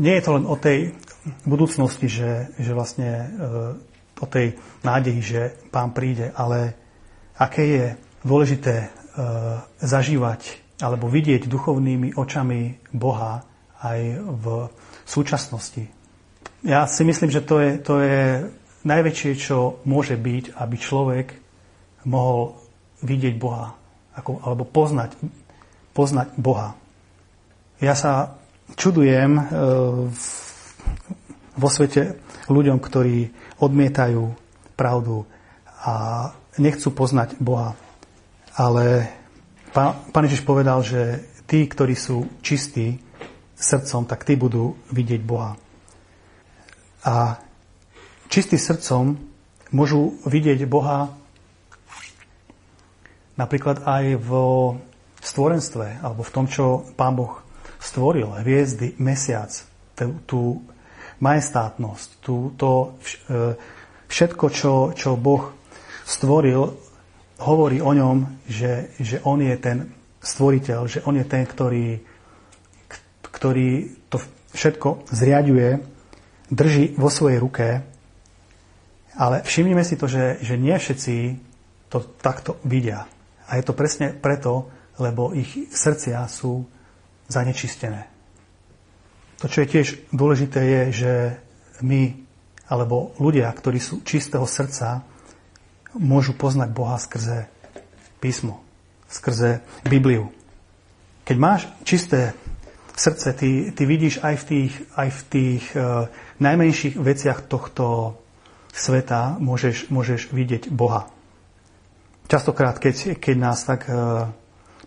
Nie 0.00 0.16
je 0.16 0.24
to 0.24 0.40
len 0.40 0.48
o 0.48 0.56
tej 0.56 0.96
budúcnosti, 1.44 2.08
že, 2.08 2.48
že 2.56 2.72
vlastne 2.72 3.10
e, 3.12 3.26
o 4.16 4.26
tej 4.26 4.56
nádeji, 4.80 5.20
že 5.20 5.40
pán 5.68 5.92
príde, 5.92 6.32
ale 6.32 6.72
aké 7.36 7.64
je 7.68 7.86
dôležité 8.24 8.74
e, 8.80 8.88
zažívať 9.84 10.61
alebo 10.82 11.06
vidieť 11.06 11.46
duchovnými 11.46 12.18
očami 12.18 12.90
Boha 12.90 13.46
aj 13.82 14.00
v 14.18 14.44
súčasnosti, 15.06 16.02
ja 16.62 16.86
si 16.86 17.02
myslím, 17.02 17.30
že 17.30 17.42
to 17.42 17.58
je, 17.58 17.70
to 17.82 17.94
je 17.98 18.46
najväčšie, 18.86 19.32
čo 19.34 19.82
môže 19.82 20.14
byť, 20.14 20.54
aby 20.54 20.76
človek 20.78 21.26
mohol 22.06 22.54
vidieť 23.02 23.34
Boha, 23.34 23.74
ako, 24.14 24.38
alebo 24.46 24.62
poznať, 24.62 25.18
poznať 25.90 26.38
Boha. 26.38 26.78
Ja 27.82 27.98
sa 27.98 28.38
čudujem 28.78 29.38
e, 29.38 29.42
vo 31.58 31.68
svete 31.68 32.22
ľuďom, 32.46 32.78
ktorí 32.78 33.34
odmietajú 33.58 34.22
pravdu 34.78 35.26
a 35.82 36.30
nechcú 36.62 36.94
poznať 36.94 37.42
Boha. 37.42 37.74
Ale 38.54 39.10
pán, 39.72 40.24
Ježiš 40.28 40.44
povedal, 40.44 40.84
že 40.84 41.24
tí, 41.48 41.64
ktorí 41.64 41.96
sú 41.96 42.28
čistí 42.44 43.00
srdcom, 43.56 44.04
tak 44.04 44.28
tí 44.28 44.36
budú 44.36 44.76
vidieť 44.92 45.20
Boha. 45.24 45.56
A 47.02 47.40
čistý 48.28 48.60
srdcom 48.60 49.16
môžu 49.72 50.20
vidieť 50.28 50.68
Boha 50.68 51.10
napríklad 53.34 53.82
aj 53.88 54.04
v 54.20 54.30
stvorenstve, 55.22 56.04
alebo 56.04 56.22
v 56.22 56.34
tom, 56.34 56.46
čo 56.46 56.84
Pán 56.94 57.16
Boh 57.16 57.40
stvoril, 57.80 58.28
hviezdy, 58.44 58.94
mesiac, 59.00 59.50
tú, 60.26 60.62
majestátnosť, 61.22 62.08
tú, 62.18 62.50
to 62.58 62.98
e, 63.30 63.54
všetko, 64.10 64.46
čo, 64.50 64.72
čo 64.92 65.14
Boh 65.14 65.54
stvoril, 66.02 66.74
hovorí 67.42 67.82
o 67.82 67.90
ňom, 67.90 68.46
že, 68.46 68.94
že 69.02 69.18
On 69.26 69.38
je 69.42 69.54
ten 69.58 69.90
stvoriteľ, 70.22 70.80
že 70.86 71.02
On 71.04 71.14
je 71.18 71.26
ten, 71.26 71.42
ktorý, 71.42 71.98
ktorý 73.26 73.70
to 74.06 74.22
všetko 74.54 75.10
zriaduje 75.10 75.82
drží 76.52 76.94
vo 76.94 77.10
svojej 77.10 77.38
ruke, 77.42 77.66
ale 79.16 79.44
všimnime 79.44 79.84
si 79.84 79.98
to, 79.98 80.08
že, 80.08 80.40
že 80.40 80.54
nie 80.56 80.76
všetci 80.76 81.16
to 81.92 82.00
takto 82.20 82.56
vidia. 82.64 83.04
A 83.48 83.60
je 83.60 83.64
to 83.64 83.76
presne 83.76 84.16
preto, 84.16 84.72
lebo 84.96 85.36
ich 85.36 85.68
srdcia 85.72 86.24
sú 86.28 86.64
zanečistené. 87.28 88.08
To, 89.40 89.50
čo 89.50 89.64
je 89.64 89.72
tiež 89.74 89.86
dôležité, 90.14 90.60
je, 90.62 90.82
že 90.92 91.12
my, 91.82 92.14
alebo 92.70 93.12
ľudia, 93.18 93.50
ktorí 93.50 93.82
sú 93.82 94.00
čistého 94.06 94.46
srdca, 94.46 95.04
môžu 95.96 96.32
poznať 96.36 96.70
Boha 96.72 96.96
skrze 96.96 97.48
písmo, 98.20 98.62
skrze 99.08 99.60
Bibliu. 99.84 100.30
Keď 101.22 101.36
máš 101.38 101.68
čisté 101.86 102.34
srdce. 102.96 103.32
Ty, 103.32 103.72
ty 103.72 103.82
vidíš 103.86 104.20
aj 104.20 104.34
v 104.36 104.44
tých, 104.44 104.72
aj 104.96 105.08
v 105.10 105.22
tých 105.28 105.64
uh, 105.74 106.08
najmenších 106.40 106.96
veciach 106.96 107.48
tohto 107.48 108.16
sveta 108.72 109.36
môžeš, 109.40 109.92
môžeš 109.92 110.32
vidieť 110.32 110.72
Boha. 110.72 111.08
Častokrát, 112.28 112.80
keď, 112.80 113.20
keď 113.20 113.36
nás 113.36 113.64
tak 113.64 113.88
uh, 113.88 114.28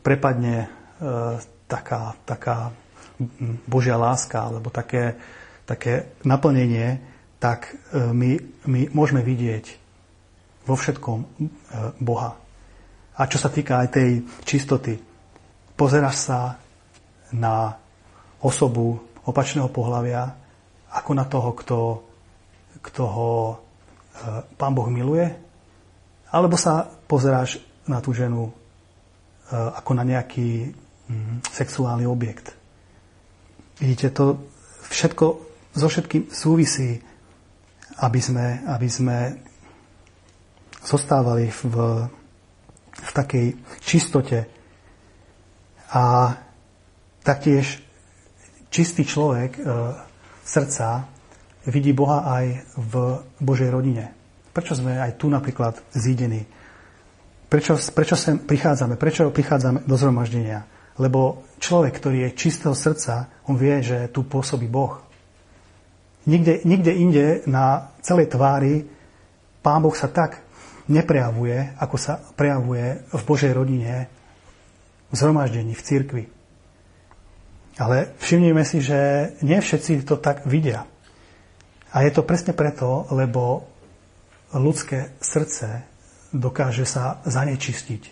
prepadne 0.01 0.65
uh, 0.65 1.37
taká, 1.69 2.17
taká 2.25 2.73
Božia 3.65 3.95
láska 3.95 4.49
alebo 4.49 4.69
také, 4.69 5.15
také 5.65 6.13
naplnenie, 6.25 7.01
tak 7.37 7.73
uh, 7.73 8.09
my, 8.13 8.37
my 8.65 8.81
môžeme 8.93 9.21
vidieť 9.21 9.84
vo 10.65 10.75
všetkom 10.75 11.17
uh, 11.21 11.27
Boha. 12.01 12.35
A 13.15 13.21
čo 13.31 13.39
sa 13.39 13.47
týka 13.47 13.79
aj 13.79 13.89
tej 13.95 14.09
čistoty, 14.43 14.99
pozeráš 15.79 16.27
sa 16.27 16.39
na 17.31 17.79
osobu 18.43 18.99
opačného 19.23 19.71
pohľavia 19.71 20.35
ako 20.95 21.11
na 21.15 21.25
toho, 21.27 21.49
kto, 21.51 21.79
kto 22.79 23.03
ho 23.03 23.31
e, 23.51 23.55
pán 24.55 24.71
Boh 24.71 24.87
miluje? 24.87 25.27
Alebo 26.31 26.55
sa 26.55 26.87
pozeráš 26.87 27.59
na 27.83 27.99
tú 27.99 28.15
ženu 28.15 28.47
e, 28.47 28.51
ako 29.51 29.91
na 29.91 30.07
nejaký 30.07 30.71
mm, 30.71 31.51
sexuálny 31.51 32.07
objekt? 32.07 32.55
Vidíte, 33.75 34.15
to 34.15 34.39
všetko 34.87 35.25
so 35.75 35.87
všetkým 35.91 36.31
súvisí, 36.31 37.03
aby 37.99 38.19
sme, 38.23 38.63
aby 38.71 38.87
sme 38.87 39.17
zostávali 40.85 41.49
v, 41.49 41.61
v 42.93 43.09
takej 43.11 43.57
čistote 43.81 44.45
a 45.89 46.37
taktiež 47.25 47.81
čistý 48.69 49.01
človek 49.01 49.57
e, 49.57 49.61
srdca 50.45 51.09
vidí 51.65 51.89
Boha 51.89 52.29
aj 52.29 52.45
v 52.77 52.93
Božej 53.41 53.73
rodine. 53.73 54.13
Prečo 54.53 54.77
sme 54.77 55.01
aj 55.01 55.17
tu 55.17 55.27
napríklad 55.27 55.81
zídení? 55.91 56.45
Prečo, 57.49 57.75
prečo 57.91 58.13
sem 58.13 58.37
prichádzame? 58.37 58.95
Prečo 58.95 59.33
prichádzame 59.33 59.89
do 59.89 59.95
zhromaždenia? 59.97 60.69
Lebo 61.01 61.43
človek, 61.57 61.97
ktorý 61.97 62.29
je 62.29 62.37
čistého 62.37 62.77
srdca, 62.77 63.43
on 63.49 63.57
vie, 63.57 63.81
že 63.81 64.07
tu 64.13 64.23
pôsobí 64.23 64.69
Boh. 64.69 65.01
Nikde, 66.25 66.61
nikde 66.65 66.91
inde 66.93 67.25
na 67.49 67.93
celej 68.01 68.33
tvári 68.33 68.85
Pán 69.65 69.81
Boh 69.81 69.97
sa 69.97 70.05
tak 70.05 70.44
neprejavuje, 70.87 71.77
ako 71.81 71.97
sa 71.97 72.21
prejavuje 72.37 73.01
v 73.09 73.21
Božej 73.25 73.51
rodine, 73.53 74.07
v 75.09 75.15
zhromaždení, 75.15 75.73
v 75.73 75.85
cirkvi. 75.85 76.23
Ale 77.75 78.15
všimnime 78.23 78.63
si, 78.63 78.79
že 78.79 79.31
nie 79.43 79.59
všetci 79.59 80.07
to 80.07 80.15
tak 80.15 80.47
vidia. 80.47 80.87
A 81.91 82.03
je 82.03 82.11
to 82.11 82.27
presne 82.27 82.55
preto, 82.55 83.07
lebo 83.11 83.67
ľudské 84.55 85.15
srdce 85.19 85.83
dokáže 86.31 86.87
sa 86.87 87.23
zanečistiť 87.23 88.03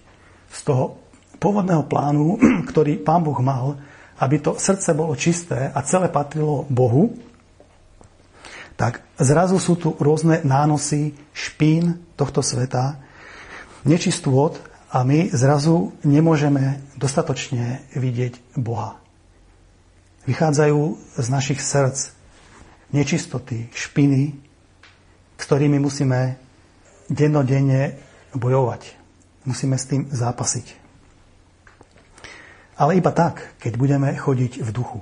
z 0.52 0.60
toho 0.64 1.00
pôvodného 1.40 1.88
plánu, 1.88 2.40
ktorý 2.72 3.00
pán 3.04 3.24
Boh 3.24 3.40
mal, 3.40 3.80
aby 4.20 4.40
to 4.40 4.56
srdce 4.56 4.96
bolo 4.96 5.16
čisté 5.20 5.72
a 5.72 5.80
celé 5.84 6.08
patrilo 6.08 6.64
Bohu, 6.72 7.12
tak 8.84 9.00
zrazu 9.16 9.64
sú 9.64 9.80
tu 9.80 9.96
rôzne 9.96 10.44
nánosy 10.44 11.16
špín 11.32 12.04
tohto 12.20 12.44
sveta, 12.44 13.00
nečistôt 13.88 14.60
a 14.92 15.08
my 15.08 15.32
zrazu 15.32 15.96
nemôžeme 16.04 16.84
dostatočne 17.00 17.80
vidieť 17.96 18.60
Boha. 18.60 19.00
Vychádzajú 20.28 21.00
z 21.16 21.28
našich 21.32 21.64
srdc 21.64 22.12
nečistoty, 22.92 23.72
špiny, 23.72 24.36
s 25.40 25.44
ktorými 25.48 25.80
musíme 25.80 26.36
dennodenne 27.08 27.96
bojovať. 28.36 29.00
Musíme 29.48 29.80
s 29.80 29.88
tým 29.88 30.12
zápasiť. 30.12 30.76
Ale 32.84 33.00
iba 33.00 33.16
tak, 33.16 33.56
keď 33.64 33.80
budeme 33.80 34.12
chodiť 34.12 34.60
v 34.60 34.70
duchu. 34.76 35.00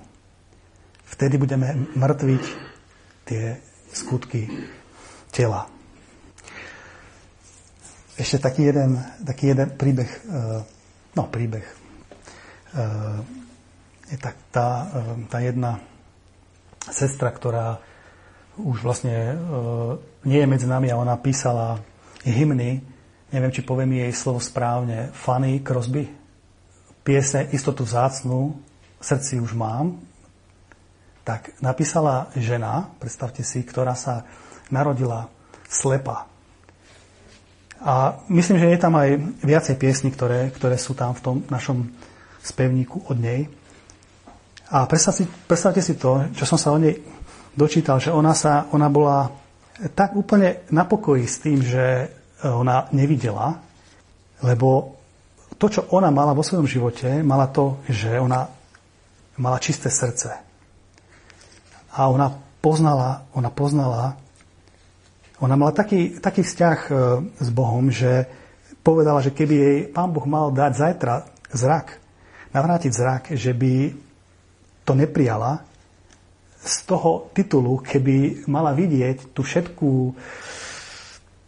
Vtedy 1.10 1.42
budeme 1.42 1.90
mŕtviť 1.98 2.44
tie 3.26 3.71
skutky 3.94 4.48
tela. 5.32 5.68
Ešte 8.16 8.38
taký 8.40 8.72
jeden, 8.72 9.00
taký 9.24 9.56
jeden 9.56 9.76
príbeh, 9.76 10.12
eh, 10.12 10.60
no 11.16 11.24
príbeh, 11.32 11.66
eh, 12.76 13.42
je 14.12 14.18
tak 14.20 14.36
tá, 14.52 14.68
e, 14.92 15.24
tá 15.32 15.40
jedna 15.40 15.80
sestra, 16.84 17.32
ktorá 17.32 17.80
už 18.60 18.84
vlastne 18.84 19.16
e, 19.16 19.36
nie 20.28 20.44
je 20.44 20.52
medzi 20.52 20.68
nami 20.68 20.92
a 20.92 21.00
ona 21.00 21.16
písala 21.16 21.80
hymny, 22.28 22.84
neviem, 23.32 23.52
či 23.56 23.64
poviem 23.64 24.04
jej 24.04 24.12
slovo 24.12 24.44
správne, 24.44 25.16
Fanny 25.16 25.64
Crosby, 25.64 26.12
piesne 27.08 27.48
Istotu 27.56 27.88
vzácnú, 27.88 28.60
srdci 29.00 29.40
už 29.40 29.56
mám, 29.56 30.04
tak 31.22 31.54
napísala 31.62 32.34
žena, 32.34 32.90
predstavte 32.98 33.46
si, 33.46 33.62
ktorá 33.62 33.94
sa 33.94 34.26
narodila 34.74 35.30
slepa. 35.70 36.26
A 37.82 38.22
myslím, 38.30 38.62
že 38.62 38.70
je 38.70 38.80
tam 38.82 38.94
aj 38.94 39.10
viacej 39.42 39.76
piesní, 39.78 40.10
ktoré, 40.14 40.54
ktoré 40.54 40.78
sú 40.78 40.94
tam 40.94 41.18
v 41.18 41.22
tom 41.22 41.36
našom 41.50 41.90
spevníku 42.42 43.10
od 43.10 43.18
nej. 43.18 43.50
A 44.70 44.86
predstavte, 44.86 45.26
predstavte 45.50 45.82
si 45.82 45.98
to, 45.98 46.30
čo 46.38 46.46
som 46.46 46.58
sa 46.62 46.74
o 46.74 46.78
nej 46.78 46.98
dočítal, 47.58 47.98
že 47.98 48.14
ona, 48.14 48.38
sa, 48.38 48.70
ona 48.72 48.88
bola 48.88 49.34
tak 49.98 50.14
úplne 50.14 50.62
na 50.70 50.86
pokoji 50.86 51.26
s 51.26 51.38
tým, 51.42 51.60
že 51.62 52.10
ona 52.46 52.90
nevidela, 52.94 53.62
lebo 54.42 54.98
to, 55.58 55.70
čo 55.70 55.82
ona 55.94 56.10
mala 56.10 56.34
vo 56.34 56.42
svojom 56.42 56.66
živote, 56.66 57.22
mala 57.22 57.50
to, 57.50 57.82
že 57.86 58.18
ona 58.18 58.50
mala 59.38 59.58
čisté 59.62 59.90
srdce. 59.90 60.51
A 61.92 62.08
ona 62.08 62.32
poznala, 62.64 63.28
ona 63.36 63.50
poznala, 63.52 64.16
ona 65.42 65.56
mala 65.58 65.74
taký, 65.74 66.22
taký 66.22 66.46
vzťah 66.46 66.80
e, 66.88 66.92
s 67.42 67.50
Bohom, 67.50 67.90
že 67.90 68.30
povedala, 68.86 69.26
že 69.26 69.34
keby 69.34 69.56
jej 69.58 69.78
pán 69.90 70.14
Boh 70.14 70.26
mal 70.30 70.54
dať 70.54 70.72
zajtra 70.78 71.16
zrak, 71.52 71.98
navrátiť 72.54 72.92
zrak, 72.94 73.24
že 73.34 73.52
by 73.58 73.92
to 74.86 74.94
neprijala 74.94 75.66
z 76.62 76.76
toho 76.86 77.34
titulu, 77.34 77.82
keby 77.82 78.46
mala 78.46 78.74
vidieť 78.78 79.34
tu 79.34 79.42
všetku 79.42 80.14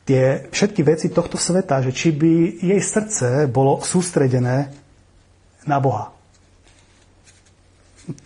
tie 0.04 0.52
všetky 0.52 0.82
veci 0.84 1.08
tohto 1.14 1.40
sveta, 1.40 1.80
že 1.86 1.96
či 1.96 2.12
by 2.12 2.34
jej 2.60 2.82
srdce 2.82 3.48
bolo 3.48 3.80
sústredené 3.80 4.74
na 5.64 5.78
Boha. 5.80 6.12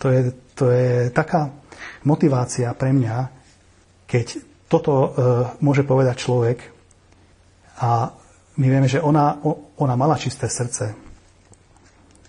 To 0.02 0.10
je, 0.10 0.34
to 0.58 0.74
je 0.74 1.14
taká 1.14 1.54
motivácia 2.02 2.74
pre 2.74 2.90
mňa, 2.90 3.16
keď 4.10 4.26
toto 4.66 4.92
e, 4.92 5.08
môže 5.62 5.86
povedať 5.86 6.26
človek 6.26 6.58
a 7.78 8.10
my 8.58 8.66
vieme, 8.66 8.90
že 8.90 8.98
ona, 8.98 9.38
ona 9.78 9.94
mala 9.94 10.18
čisté 10.18 10.50
srdce, 10.50 11.08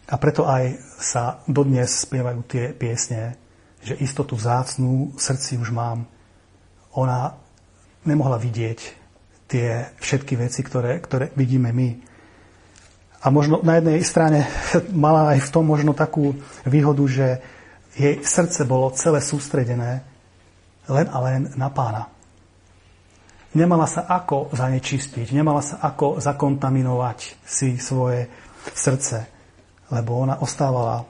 a 0.09 0.15
preto 0.17 0.49
aj 0.49 0.73
sa 0.97 1.45
dodnes 1.45 1.85
spievajú 1.85 2.41
tie 2.49 2.73
piesne, 2.73 3.37
že 3.85 3.93
istotu 4.01 4.33
vzácnú 4.33 5.13
srdci 5.21 5.61
už 5.61 5.69
mám. 5.69 6.09
Ona 6.97 7.37
nemohla 8.09 8.41
vidieť 8.41 8.79
tie 9.45 9.93
všetky 10.01 10.33
veci, 10.33 10.65
ktoré, 10.65 10.97
ktoré 10.97 11.29
vidíme 11.37 11.69
my. 11.69 11.89
A 13.21 13.29
možno 13.29 13.61
na 13.61 13.77
jednej 13.77 14.01
strane 14.01 14.49
mala 14.89 15.37
aj 15.37 15.45
v 15.45 15.53
tom 15.53 15.69
možno 15.69 15.93
takú 15.93 16.33
výhodu, 16.65 17.05
že 17.05 17.27
jej 17.99 18.15
srdce 18.23 18.63
bolo 18.63 18.95
celé 18.95 19.19
sústredené 19.19 19.91
len 20.87 21.07
a 21.11 21.17
len 21.27 21.51
na 21.59 21.67
pána. 21.67 22.07
Nemala 23.53 23.85
sa 23.85 24.07
ako 24.07 24.55
zanečistiť, 24.55 25.35
nemala 25.35 25.59
sa 25.59 25.83
ako 25.83 26.23
zakontaminovať 26.23 27.43
si 27.43 27.75
svoje 27.75 28.29
srdce 28.71 29.39
lebo 29.89 30.21
ona 30.21 30.37
ostávala 30.41 31.01
e, 31.01 31.05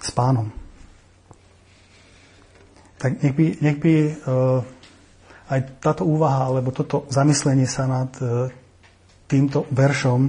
s 0.00 0.10
pánom. 0.12 0.52
Tak 3.00 3.18
nech 3.18 3.34
by, 3.34 3.46
nech 3.58 3.78
by 3.80 3.92
e, 3.96 4.12
aj 5.52 5.60
táto 5.82 6.04
úvaha, 6.04 6.52
alebo 6.52 6.70
toto 6.70 7.08
zamyslenie 7.08 7.66
sa 7.66 7.88
nad 7.88 8.12
e, 8.20 8.52
týmto 9.26 9.64
veršom, 9.72 10.20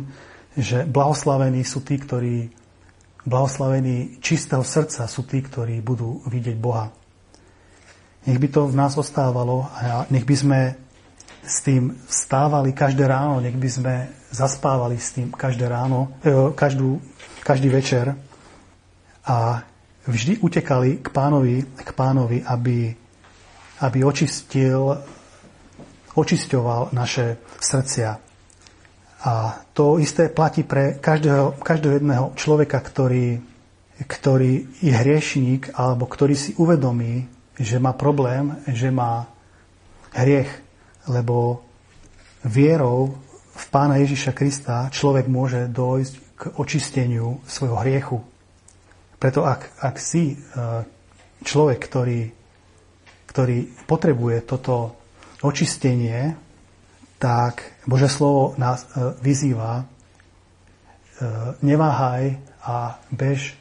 že 0.55 0.87
blahoslavení 0.87 1.61
sú 1.67 1.83
tí, 1.83 1.99
ktorí 1.99 2.62
blahoslavení 3.23 4.19
čistého 4.19 4.63
srdca 4.63 5.07
sú 5.07 5.23
tí, 5.23 5.39
ktorí 5.39 5.79
budú 5.79 6.23
vidieť 6.27 6.57
Boha. 6.59 6.91
Nech 8.23 8.39
by 8.39 8.47
to 8.47 8.61
v 8.71 8.75
nás 8.79 8.95
ostávalo 8.95 9.67
a 9.67 10.07
nech 10.07 10.23
by 10.23 10.35
sme 10.35 10.59
s 11.43 11.59
tým 11.59 11.91
stávali 12.07 12.71
každé 12.71 13.03
ráno, 13.03 13.43
nech 13.43 13.55
by 13.55 13.69
sme 13.69 13.93
zaspávali 14.31 14.95
s 14.95 15.11
tým 15.11 15.27
každé 15.35 15.67
ráno, 15.67 16.15
e, 16.23 16.55
každú, 16.55 17.03
každý 17.43 17.67
večer 17.67 18.15
a 19.27 19.67
vždy 20.07 20.39
utekali 20.39 21.03
k 21.03 21.07
pánovi, 21.11 21.67
k 21.75 21.89
pánovi 21.91 22.43
aby, 22.47 22.95
aby 23.83 23.99
očistil, 24.03 25.03
očisťoval 26.15 26.95
naše 26.95 27.43
srdcia. 27.59 28.32
A 29.23 29.63
to 29.71 30.03
isté 30.03 30.27
platí 30.27 30.67
pre 30.67 30.99
každého, 30.99 31.55
každého 31.63 31.93
jedného 31.95 32.25
človeka, 32.35 32.83
ktorý, 32.83 33.39
ktorý 34.03 34.67
je 34.83 34.91
hriešník 34.91 35.71
alebo 35.79 36.03
ktorý 36.03 36.35
si 36.35 36.51
uvedomí, 36.59 37.31
že 37.55 37.79
má 37.79 37.95
problém, 37.95 38.59
že 38.67 38.91
má 38.91 39.31
hriech, 40.11 40.51
lebo 41.07 41.63
vierou 42.43 43.15
v 43.53 43.65
Pána 43.71 44.01
Ježiša 44.03 44.35
Krista 44.35 44.91
človek 44.91 45.31
môže 45.31 45.71
dojsť 45.71 46.13
k 46.35 46.41
očisteniu 46.59 47.39
svojho 47.47 47.77
hriechu. 47.79 48.17
Preto 49.21 49.47
ak, 49.47 49.79
ak 49.79 49.95
si 50.01 50.33
e, 50.33 50.37
človek, 51.45 51.79
ktorý, 51.79 52.21
ktorý 53.29 53.57
potrebuje 53.87 54.37
toto 54.43 54.99
očistenie, 55.45 56.35
tak 57.23 57.79
Bože 57.87 58.11
slovo 58.11 58.51
nás 58.59 58.83
e, 58.83 59.15
vyzýva, 59.23 59.79
e, 59.79 59.83
neváhaj 61.63 62.35
a 62.67 62.99
bež 63.15 63.55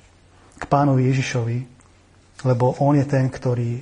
k 0.58 0.64
pánovi 0.66 1.06
Ježišovi, 1.14 1.58
lebo 2.42 2.74
on 2.82 2.98
je 2.98 3.06
ten, 3.06 3.30
ktorý, 3.30 3.78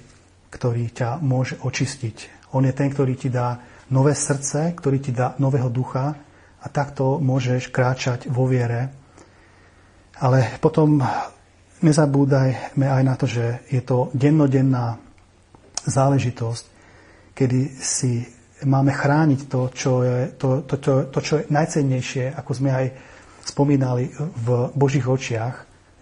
ktorý 0.53 0.85
ťa 0.93 1.25
môže 1.25 1.57
očistiť. 1.65 2.45
On 2.53 2.61
je 2.61 2.77
ten, 2.77 2.93
ktorý 2.93 3.17
ti 3.17 3.33
dá 3.33 3.57
nové 3.89 4.13
srdce, 4.13 4.77
ktorý 4.77 5.01
ti 5.01 5.17
dá 5.17 5.33
nového 5.41 5.73
ducha 5.73 6.13
a 6.61 6.67
takto 6.69 7.17
môžeš 7.17 7.73
kráčať 7.73 8.29
vo 8.29 8.45
viere. 8.45 8.93
Ale 10.21 10.61
potom 10.61 11.01
nezabúdajme 11.81 12.85
aj 12.85 13.03
na 13.09 13.15
to, 13.17 13.25
že 13.25 13.65
je 13.73 13.81
to 13.81 14.13
dennodenná 14.13 15.01
záležitosť, 15.89 16.65
kedy 17.33 17.81
si 17.81 18.40
máme 18.65 18.93
chrániť 18.93 19.41
to, 19.49 19.61
čo 19.73 19.93
je, 20.05 20.19
to, 20.37 20.65
to, 20.69 20.77
to, 20.77 20.93
to, 21.09 21.19
čo 21.21 21.35
je 21.41 21.49
najcennejšie, 21.49 22.37
ako 22.37 22.51
sme 22.53 22.71
aj 22.71 22.87
spomínali 23.45 24.13
v 24.17 24.49
Božích 24.77 25.07
očiach, 25.09 25.55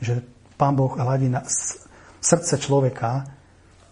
že 0.02 0.22
Pán 0.58 0.74
Boh 0.74 0.90
hľadí 0.90 1.30
na 1.30 1.46
srdce 2.18 2.58
človeka 2.58 3.24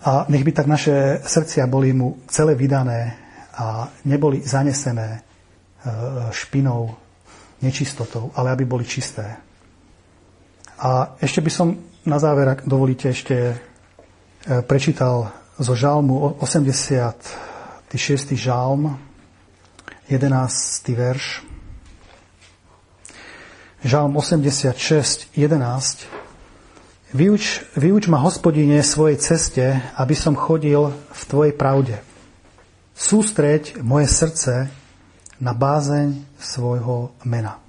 a 0.02 0.26
nech 0.28 0.42
by 0.42 0.52
tak 0.52 0.66
naše 0.66 1.22
srdcia 1.22 1.70
boli 1.70 1.94
mu 1.94 2.26
celé 2.26 2.58
vydané 2.58 3.14
a 3.54 3.88
neboli 4.04 4.42
zanesené 4.42 5.08
e, 5.16 5.20
špinou, 6.34 6.92
nečistotou, 7.62 8.34
ale 8.36 8.52
aby 8.52 8.68
boli 8.68 8.84
čisté. 8.84 9.24
A 10.76 11.16
ešte 11.16 11.40
by 11.40 11.50
som 11.50 11.68
na 12.04 12.20
záver, 12.20 12.44
ak 12.46 12.68
dovolíte, 12.68 13.08
ešte 13.08 13.36
e, 13.50 13.54
prečítal 14.66 15.32
zo 15.56 15.72
žalmu 15.72 16.36
86. 17.86 18.34
žalm, 18.34 18.98
11. 20.10 20.90
verš. 20.90 21.42
Žalm 23.86 24.16
86, 24.16 25.30
11. 25.38 26.06
Vyuč, 27.14 27.62
vyuč 27.78 28.10
ma, 28.10 28.18
hospodine, 28.18 28.82
svojej 28.82 29.22
ceste, 29.22 29.78
aby 29.94 30.18
som 30.18 30.34
chodil 30.34 30.90
v 30.90 31.22
Tvojej 31.30 31.54
pravde. 31.54 32.02
Sústreď 32.98 33.78
moje 33.78 34.10
srdce 34.10 34.66
na 35.38 35.54
bázeň 35.54 36.26
svojho 36.42 37.14
mena. 37.22 37.62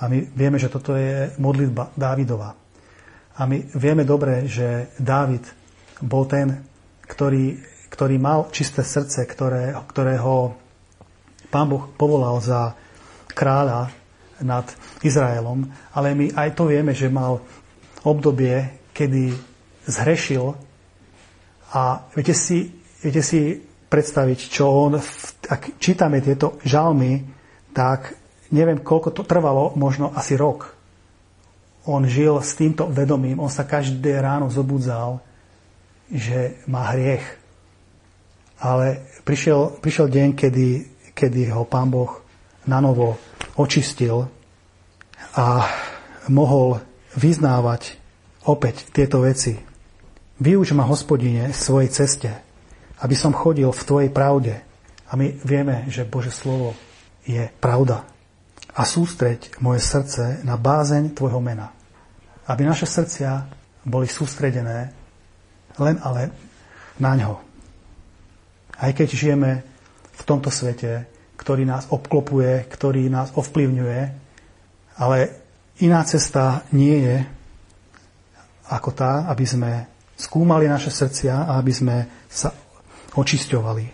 A 0.00 0.08
my 0.08 0.24
vieme, 0.32 0.56
že 0.56 0.72
toto 0.72 0.96
je 0.96 1.36
modlitba 1.36 1.92
Dávidova. 1.92 2.56
A 3.36 3.44
my 3.44 3.60
vieme 3.76 4.08
dobre, 4.08 4.48
že 4.48 4.88
Dávid 4.96 5.44
bol 6.00 6.24
ten, 6.24 6.64
ktorý, 7.04 7.76
ktorý 7.88 8.20
mal 8.20 8.48
čisté 8.52 8.84
srdce, 8.84 9.24
ktoré, 9.24 9.72
ktorého 9.74 10.54
pán 11.48 11.66
Boh 11.68 11.88
povolal 11.96 12.38
za 12.44 12.76
kráľa 13.32 13.90
nad 14.44 14.66
Izraelom, 15.02 15.66
ale 15.94 16.14
my 16.14 16.26
aj 16.34 16.54
to 16.54 16.70
vieme, 16.70 16.94
že 16.94 17.10
mal 17.10 17.42
obdobie, 18.06 18.70
kedy 18.94 19.34
zhrešil 19.88 20.54
a 21.74 22.06
viete 22.14 22.34
si, 22.34 22.70
viete 23.02 23.24
si 23.24 23.58
predstaviť, 23.88 24.38
čo 24.52 24.68
on, 24.68 25.00
ak 25.48 25.80
čítame 25.80 26.20
tieto 26.20 26.60
žalmy, 26.62 27.24
tak 27.72 28.14
neviem, 28.52 28.80
koľko 28.84 29.14
to 29.16 29.22
trvalo, 29.24 29.72
možno 29.76 30.12
asi 30.12 30.36
rok. 30.36 30.76
On 31.88 32.04
žil 32.04 32.36
s 32.44 32.52
týmto 32.52 32.84
vedomím, 32.90 33.40
on 33.40 33.48
sa 33.48 33.64
každé 33.64 34.20
ráno 34.20 34.52
zobudzal, 34.52 35.24
že 36.12 36.60
má 36.68 36.92
hriech. 36.92 37.24
Ale 38.58 39.06
prišiel, 39.22 39.78
prišiel 39.78 40.10
deň, 40.10 40.28
kedy, 40.34 40.68
kedy 41.14 41.54
ho 41.54 41.62
pán 41.62 41.90
Boh 41.90 42.22
na 42.66 42.82
novo 42.82 43.14
očistil 43.54 44.26
a 45.34 45.66
mohol 46.28 46.82
vyznávať 47.14 47.96
opäť 48.46 48.90
tieto 48.90 49.22
veci. 49.22 49.56
Vyuč 50.38 50.70
ma, 50.74 50.86
hospodine, 50.86 51.50
svojej 51.50 51.90
ceste, 51.90 52.30
aby 53.02 53.14
som 53.14 53.34
chodil 53.34 53.70
v 53.70 53.86
Tvojej 53.86 54.10
pravde. 54.10 54.54
A 55.08 55.16
my 55.16 55.34
vieme, 55.42 55.88
že 55.88 56.06
Bože 56.06 56.30
slovo 56.30 56.76
je 57.26 57.48
pravda. 57.58 58.06
A 58.78 58.86
sústreď 58.86 59.50
moje 59.58 59.82
srdce 59.82 60.44
na 60.46 60.54
bázeň 60.54 61.16
Tvojho 61.16 61.42
mena. 61.42 61.74
Aby 62.46 62.68
naše 62.68 62.86
srdcia 62.86 63.50
boli 63.82 64.06
sústredené 64.06 64.94
len 65.78 65.96
ale 66.02 66.30
na 66.98 67.14
ňo. 67.14 67.47
Aj 68.78 68.90
keď 68.94 69.08
žijeme 69.10 69.62
v 70.14 70.22
tomto 70.22 70.50
svete, 70.54 71.06
ktorý 71.38 71.66
nás 71.66 71.86
obklopuje, 71.90 72.66
ktorý 72.70 73.06
nás 73.10 73.30
ovplyvňuje, 73.34 74.00
ale 74.98 75.18
iná 75.78 76.02
cesta 76.02 76.66
nie 76.74 76.98
je 76.98 77.16
ako 78.68 78.90
tá, 78.92 79.30
aby 79.30 79.44
sme 79.46 79.72
skúmali 80.18 80.66
naše 80.66 80.90
srdcia 80.90 81.46
a 81.46 81.62
aby 81.62 81.72
sme 81.72 81.96
sa 82.26 82.50
očisťovali 83.14 83.86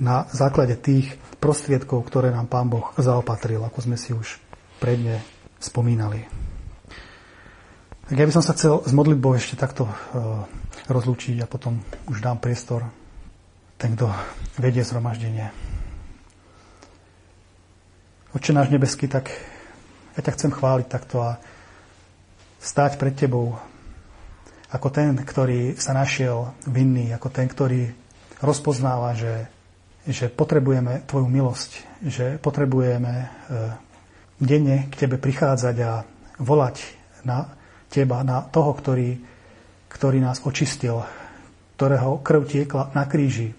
na 0.00 0.24
základe 0.30 0.78
tých 0.78 1.14
prostriedkov, 1.42 2.06
ktoré 2.06 2.30
nám 2.30 2.46
Pán 2.46 2.70
Boh 2.70 2.94
zaopatril, 2.96 3.60
ako 3.66 3.78
sme 3.82 3.98
si 3.98 4.14
už 4.14 4.38
predne 4.78 5.18
spomínali. 5.58 6.22
Tak 8.06 8.16
ja 8.18 8.26
by 8.26 8.34
som 8.34 8.44
sa 8.46 8.54
chcel 8.54 8.82
s 8.82 8.92
modlitbou 8.94 9.34
ešte 9.34 9.58
takto 9.58 9.86
uh, 9.86 10.46
rozlúčiť 10.86 11.42
a 11.42 11.50
potom 11.50 11.82
už 12.10 12.22
dám 12.22 12.38
priestor 12.38 12.86
ten, 13.82 13.98
kto 13.98 14.06
vedie 14.62 14.86
zhromaždenie. 14.86 15.50
Oče 18.30 18.54
náš 18.54 18.70
nebeský, 18.70 19.10
tak 19.10 19.34
ja 20.14 20.22
ťa 20.22 20.34
chcem 20.38 20.50
chváliť 20.54 20.86
takto 20.86 21.18
a 21.18 21.42
stáť 22.62 22.94
pred 22.94 23.18
Tebou 23.18 23.58
ako 24.70 24.88
ten, 24.88 25.18
ktorý 25.18 25.74
sa 25.76 25.98
našiel 25.98 26.54
vinný, 26.70 27.10
ako 27.10 27.28
ten, 27.28 27.50
ktorý 27.50 27.90
rozpoznáva, 28.38 29.18
že, 29.18 29.50
že 30.06 30.30
potrebujeme 30.30 31.02
Tvoju 31.04 31.26
milosť, 31.26 31.70
že 32.06 32.38
potrebujeme 32.38 33.12
e, 33.18 33.26
denne 34.38 34.88
k 34.88 34.94
Tebe 34.94 35.18
prichádzať 35.18 35.76
a 35.82 36.06
volať 36.40 36.76
na 37.26 37.50
Teba, 37.90 38.22
na 38.24 38.46
toho, 38.46 38.72
ktorý, 38.72 39.18
ktorý 39.90 40.24
nás 40.24 40.40
očistil, 40.40 41.04
ktorého 41.76 42.22
krv 42.24 42.46
tiekla 42.48 42.94
na 42.96 43.04
kríži, 43.04 43.52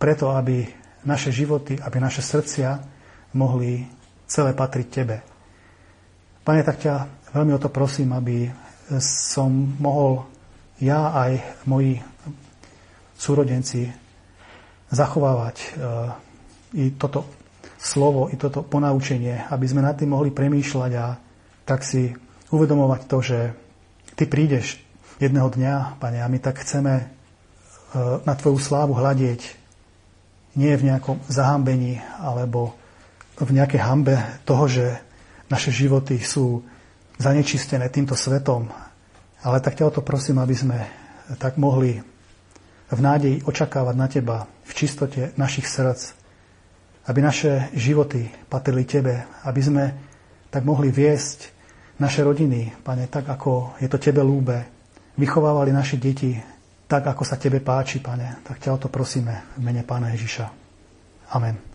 preto, 0.00 0.32
aby 0.32 0.64
naše 1.04 1.28
životy, 1.28 1.76
aby 1.76 2.00
naše 2.00 2.24
srdcia 2.24 2.80
mohli 3.36 3.84
celé 4.24 4.56
patriť 4.56 4.86
Tebe. 4.88 5.16
Pane, 6.40 6.64
tak 6.64 6.80
ťa 6.80 6.94
veľmi 7.36 7.52
o 7.52 7.60
to 7.60 7.68
prosím, 7.68 8.16
aby 8.16 8.48
som 8.98 9.52
mohol 9.76 10.24
ja 10.80 11.12
aj 11.12 11.60
moji 11.68 12.00
súrodenci 13.20 13.92
zachovávať 14.88 15.56
e, 15.60 15.66
i 16.80 16.84
toto 16.96 17.28
slovo, 17.76 18.32
i 18.32 18.40
toto 18.40 18.64
ponaučenie, 18.64 19.52
aby 19.52 19.66
sme 19.68 19.84
nad 19.84 19.94
tým 20.00 20.16
mohli 20.16 20.32
premýšľať 20.32 20.92
a 20.96 21.06
tak 21.68 21.84
si 21.84 22.08
uvedomovať 22.50 23.00
to, 23.04 23.18
že 23.20 23.38
ty 24.16 24.24
prídeš 24.24 24.80
jedného 25.20 25.52
dňa, 25.52 26.00
pane, 26.00 26.24
a 26.24 26.26
my 26.26 26.40
tak 26.40 26.64
chceme 26.64 26.94
e, 26.96 27.04
na 28.24 28.32
tvoju 28.32 28.56
slávu 28.56 28.96
hľadieť 28.96 29.59
nie 30.54 30.74
v 30.74 30.86
nejakom 30.90 31.22
zahambení 31.30 32.02
alebo 32.18 32.74
v 33.40 33.50
nejakej 33.56 33.80
hambe 33.80 34.16
toho, 34.44 34.68
že 34.68 34.86
naše 35.48 35.72
životy 35.72 36.20
sú 36.20 36.62
zanečistené 37.16 37.88
týmto 37.88 38.14
svetom. 38.14 38.68
Ale 39.40 39.58
tak 39.64 39.80
ťa 39.80 39.88
o 39.88 39.94
to 39.98 40.02
prosím, 40.04 40.38
aby 40.40 40.54
sme 40.54 40.78
tak 41.40 41.56
mohli 41.56 42.00
v 42.90 43.00
nádeji 43.00 43.46
očakávať 43.46 43.94
na 43.96 44.06
Teba 44.10 44.38
v 44.44 44.72
čistote 44.74 45.32
našich 45.38 45.70
srdc, 45.70 46.12
aby 47.06 47.18
naše 47.22 47.70
životy 47.72 48.28
patrili 48.50 48.84
Tebe, 48.84 49.24
aby 49.46 49.60
sme 49.62 49.84
tak 50.50 50.66
mohli 50.66 50.90
viesť 50.90 51.54
naše 52.02 52.26
rodiny, 52.26 52.82
Pane, 52.82 53.06
tak 53.06 53.30
ako 53.30 53.78
je 53.78 53.88
to 53.88 53.98
Tebe 54.00 54.20
lúbe, 54.20 54.66
vychovávali 55.14 55.70
naše 55.70 55.96
deti 55.96 56.34
tak, 56.90 57.06
ako 57.06 57.22
sa 57.22 57.38
Tebe 57.38 57.62
páči, 57.62 58.02
Pane, 58.02 58.42
tak 58.42 58.58
ťa 58.58 58.74
o 58.74 58.78
to 58.82 58.88
prosíme 58.90 59.54
v 59.54 59.62
mene 59.62 59.86
Pána 59.86 60.10
Ježiša. 60.10 60.46
Amen. 61.38 61.69